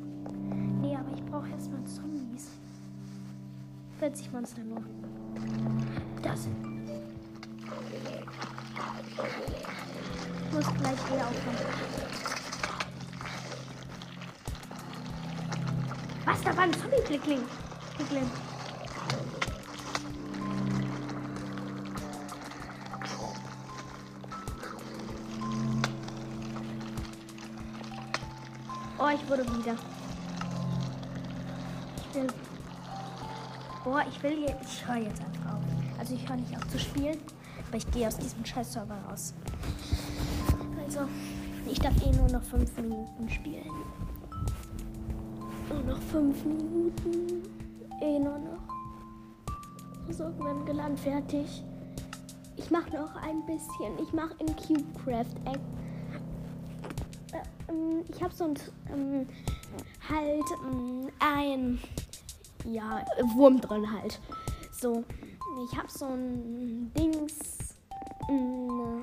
Nee, 0.82 0.95
aber 0.95 1.14
ich 1.14 1.24
brauche 1.26 1.49
erstmal 1.49 1.84
Zombies. 1.86 2.49
40 4.02 4.32
Monster 4.32 4.64
nur. 4.64 4.84
Das. 6.24 6.47
Ich 10.47 10.54
muss 10.54 10.66
gleich 10.80 10.97
wieder 11.06 11.28
aufhören. 11.28 11.58
Was? 16.26 16.41
Da 16.41 16.58
war 16.58 16.64
ein 16.64 16.74
Zombie-Klickling. 16.74 17.41
Klickling. 17.95 18.32
Oh, 28.97 29.10
ich 29.14 29.30
wurde 29.30 29.43
wieder. 29.60 29.91
Boah, 34.02 34.10
ich 34.10 34.24
will 34.24 34.41
jetzt. 34.41 34.74
Ich 34.74 34.88
höre 34.88 34.97
jetzt 34.97 35.22
einfach 35.22 35.54
auf. 35.54 35.64
Also 35.99 36.16
ich 36.16 36.28
höre 36.28 36.38
nicht 36.38 36.56
auf 36.56 36.68
zu 36.70 36.80
spielen, 36.80 37.18
aber 37.68 37.78
ich 37.78 37.91
gehe 37.91 38.08
aus 38.08 38.18
diesem 38.18 38.43
Scheiß-Server 38.43 38.97
raus. 39.10 39.34
Also, 40.84 41.02
ich 41.70 41.80
darf 41.80 41.93
eh 42.04 42.12
nur 42.12 42.28
noch 42.30 42.43
fünf 42.43 42.76
Minuten 42.78 43.30
spielen. 43.30 43.70
Nur 45.70 45.84
noch 45.84 46.02
fünf 46.12 46.43
Minuten. 46.43 47.43
Eh 48.02 48.20
nur 48.20 48.39
noch. 48.39 48.62
So, 50.10 50.24
irgendwann 50.24 50.66
geladen, 50.66 50.97
fertig. 50.97 51.64
Ich 52.58 52.72
mache 52.72 52.89
noch 52.95 53.16
ein 53.18 53.45
bisschen. 53.45 53.99
Ich 54.02 54.12
mache 54.14 54.36
in 54.39 54.47
CubeCraft. 54.56 55.36
Äh, 55.45 55.58
äh, 57.38 57.70
ähm, 57.70 58.04
ich 58.10 58.22
habe 58.22 58.34
so 58.34 58.45
ein 58.45 58.56
ähm, 58.93 59.28
halt 60.10 60.45
ähm, 60.66 61.10
ein 61.20 61.80
ja 62.66 63.03
Wurm 63.36 63.59
drin 63.59 63.91
halt. 63.91 64.20
So, 64.72 65.03
ich 65.70 65.78
habe 65.78 65.89
so 65.89 66.05
ein 66.05 66.91
Dings 66.97 67.76
ein 68.30 69.01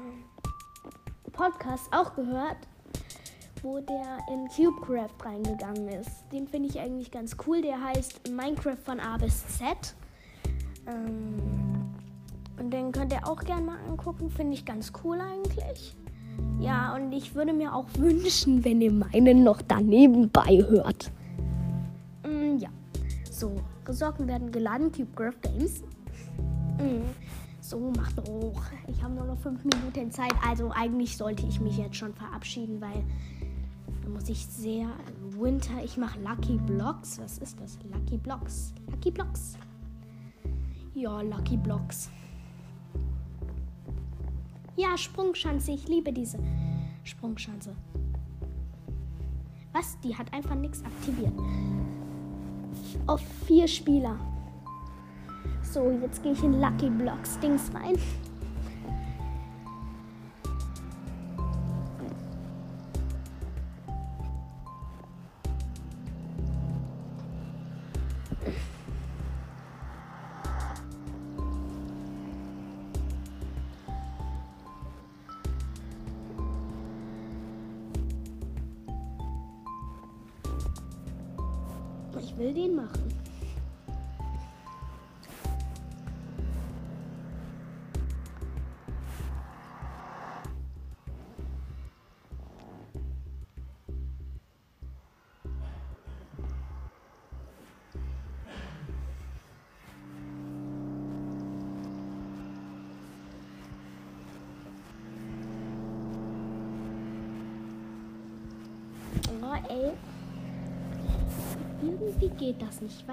Podcast 1.33 1.93
auch 1.93 2.15
gehört, 2.15 2.57
wo 3.63 3.81
der 3.81 4.19
in 4.33 4.49
CubeCraft 4.49 5.25
reingegangen 5.25 5.89
ist. 5.89 6.25
Den 6.33 6.49
finde 6.49 6.69
ich 6.69 6.81
eigentlich 6.81 7.11
ganz 7.11 7.37
cool. 7.47 7.63
Der 7.63 7.81
heißt 7.81 8.31
Minecraft 8.31 8.79
von 8.85 9.01
A 9.01 9.17
bis 9.19 9.47
Z. 9.59 9.95
Ähm, 10.87 11.95
und 12.59 12.71
den 12.73 12.93
könnt 12.93 13.13
ihr 13.13 13.27
auch 13.29 13.41
gerne 13.41 13.63
mal 13.63 13.79
angucken. 13.89 14.31
Finde 14.31 14.55
ich 14.55 14.65
ganz 14.65 14.93
cool 15.05 15.21
eigentlich. 15.21 15.97
Ja, 16.61 16.95
und 16.95 17.13
ich 17.13 17.35
würde 17.35 17.53
mir 17.53 17.75
auch 17.75 17.87
wünschen, 17.97 18.65
wenn 18.65 18.81
ihr 18.81 18.93
meinen 18.93 19.45
noch 19.45 19.63
daneben 19.63 20.31
bei 20.31 20.65
hört. 20.69 21.11
So, 23.39 23.55
Ressourcen 23.87 24.27
werden 24.27 24.51
geladen. 24.51 24.91
CubeCraft 24.91 25.41
Games. 25.43 25.85
Mhm. 26.81 27.05
So, 27.61 27.93
macht 27.97 28.19
hoch. 28.29 28.61
Ich 28.89 29.01
habe 29.01 29.15
nur 29.15 29.27
noch 29.27 29.39
fünf 29.39 29.63
Minuten 29.65 30.11
Zeit. 30.11 30.35
Also 30.45 30.73
eigentlich 30.75 31.17
sollte 31.17 31.47
ich 31.47 31.61
mich 31.61 31.79
jetzt 31.79 31.95
schon 31.95 32.13
verabschieden, 32.15 32.81
weil 32.81 33.05
da 34.03 34.09
muss 34.09 34.29
ich 34.29 34.45
sehr. 34.45 34.89
Winter, 35.39 35.85
ich 35.85 35.97
mache 35.97 36.19
Lucky 36.19 36.57
Blocks. 36.67 37.21
Was 37.21 37.39
ist 37.39 37.61
das? 37.61 37.79
Lucky 37.93 38.17
Blocks. 38.17 38.75
Lucky 38.91 39.13
Blocks. 39.13 39.57
Ja, 40.95 41.21
Lucky 41.21 41.57
Blocks. 41.57 42.11
Ja, 44.75 44.99
Sprungschanze. 44.99 45.71
Ich 45.71 45.87
liebe 45.87 46.13
diese 46.13 46.41
Sprungschanze. 47.05 47.77
Was? 49.73 49.97
Die 50.01 50.17
hat 50.17 50.33
einfach 50.33 50.57
nichts 50.57 50.83
aktiviert. 50.85 51.35
Auf 53.07 53.21
vier 53.47 53.69
Spieler. 53.69 54.17
So, 55.63 55.91
jetzt 56.03 56.23
gehe 56.23 56.33
ich 56.33 56.43
in 56.43 56.61
Lucky 56.61 56.89
Blocks 56.89 57.39
Dings 57.41 57.71
rein. 57.75 57.99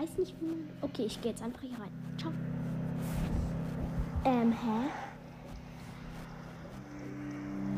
Weiß 0.06 0.18
nicht, 0.18 0.36
wie. 0.40 0.56
Okay, 0.82 1.04
ich 1.06 1.22
gehe 1.22 1.32
jetzt 1.32 1.42
einfach 1.42 1.62
hier 1.62 1.80
rein. 1.80 1.92
Ciao. 2.18 2.32
Ähm, 4.24 4.52
hä? 4.52 4.90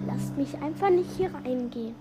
Lasst 0.06 0.36
mich 0.38 0.58
einfach 0.62 0.90
nicht 0.90 1.10
hier 1.16 1.34
reingehen. 1.34 1.96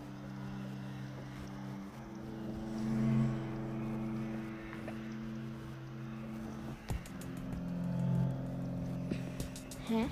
Hä? 9.88 10.06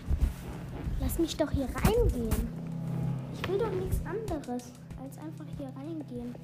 Lass 1.01 1.19
mich 1.19 1.37
doch 1.37 1.51
hier 1.51 1.67
reingehen. 1.67 2.49
Ich 3.33 3.49
will 3.49 3.59
doch 3.59 3.71
nichts 3.73 4.01
anderes 4.07 4.73
als 5.03 5.19
einfach 5.19 5.47
hier 5.59 5.73
reingehen. 5.77 6.35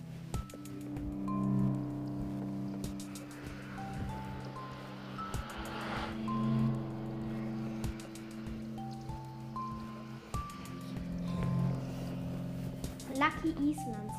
Lucky 13.71 13.89
Islands 13.89 14.10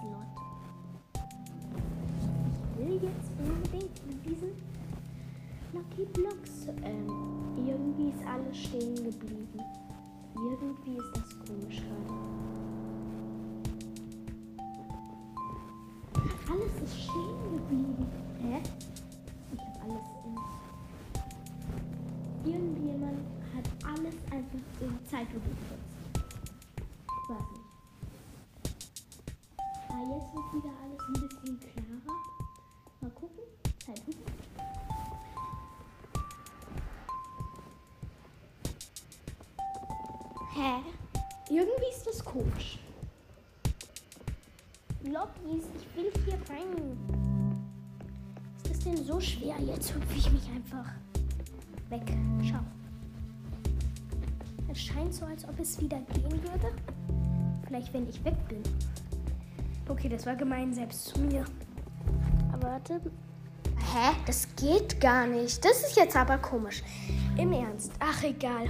Irgendwie 41.51 41.89
ist 41.93 42.07
das 42.07 42.23
komisch. 42.23 42.79
Lobbys, 45.03 45.65
ich 45.75 45.97
will 45.97 46.09
hier 46.23 46.37
rein. 46.49 46.97
Ist 48.55 48.69
das 48.69 48.79
denn 48.79 49.03
so 49.03 49.19
schwer? 49.19 49.55
Jetzt 49.59 49.93
hüpfe 49.93 50.15
ich 50.15 50.31
mich 50.31 50.49
einfach 50.49 50.89
weg. 51.89 52.03
Schau. 52.41 52.61
Es 54.71 54.79
scheint 54.79 55.13
so, 55.13 55.25
als 55.25 55.43
ob 55.43 55.59
es 55.59 55.77
wieder 55.81 55.99
gehen 56.13 56.31
würde. 56.31 56.71
Vielleicht, 57.67 57.93
wenn 57.93 58.07
ich 58.07 58.23
weg 58.23 58.37
bin. 58.47 58.63
Okay, 59.89 60.07
das 60.07 60.25
war 60.25 60.37
gemein 60.37 60.73
selbst 60.73 61.03
zu 61.03 61.19
mir. 61.19 61.43
Aber 62.53 62.69
warte. 62.69 63.01
Hä? 63.93 64.15
Das 64.25 64.47
geht 64.55 65.01
gar 65.01 65.27
nicht. 65.27 65.65
Das 65.65 65.83
ist 65.83 65.97
jetzt 65.97 66.15
aber 66.15 66.37
komisch. 66.37 66.81
Im 67.37 67.51
Ernst. 67.51 67.91
Ach, 67.99 68.23
egal. 68.23 68.69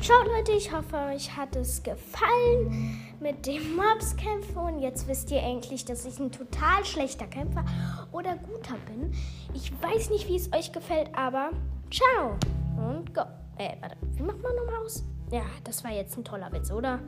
Schaut 0.00 0.26
Leute, 0.28 0.52
ich 0.52 0.72
hoffe, 0.72 0.96
euch 1.12 1.36
hat 1.36 1.56
es 1.56 1.82
gefallen 1.82 3.00
mit 3.20 3.46
dem 3.46 3.74
Mobskämpfen. 3.74 4.56
Und 4.56 4.78
jetzt 4.78 5.08
wisst 5.08 5.30
ihr 5.32 5.42
endlich, 5.42 5.84
dass 5.84 6.04
ich 6.04 6.20
ein 6.20 6.30
total 6.30 6.84
schlechter 6.84 7.26
Kämpfer 7.26 7.64
oder 8.12 8.36
guter 8.36 8.76
bin. 8.86 9.12
Ich 9.54 9.72
weiß 9.82 10.10
nicht, 10.10 10.28
wie 10.28 10.36
es 10.36 10.52
euch 10.52 10.72
gefällt, 10.72 11.10
aber 11.14 11.50
ciao 11.90 12.36
und 12.76 13.12
go. 13.12 13.22
Äh, 13.58 13.74
warte, 13.80 13.96
wie 14.14 14.22
macht 14.22 14.40
man 14.40 14.54
nochmal 14.54 14.84
aus? 14.84 15.04
Ja, 15.32 15.42
das 15.64 15.82
war 15.82 15.90
jetzt 15.90 16.16
ein 16.16 16.24
toller 16.24 16.50
Witz, 16.52 16.70
oder? 16.70 17.00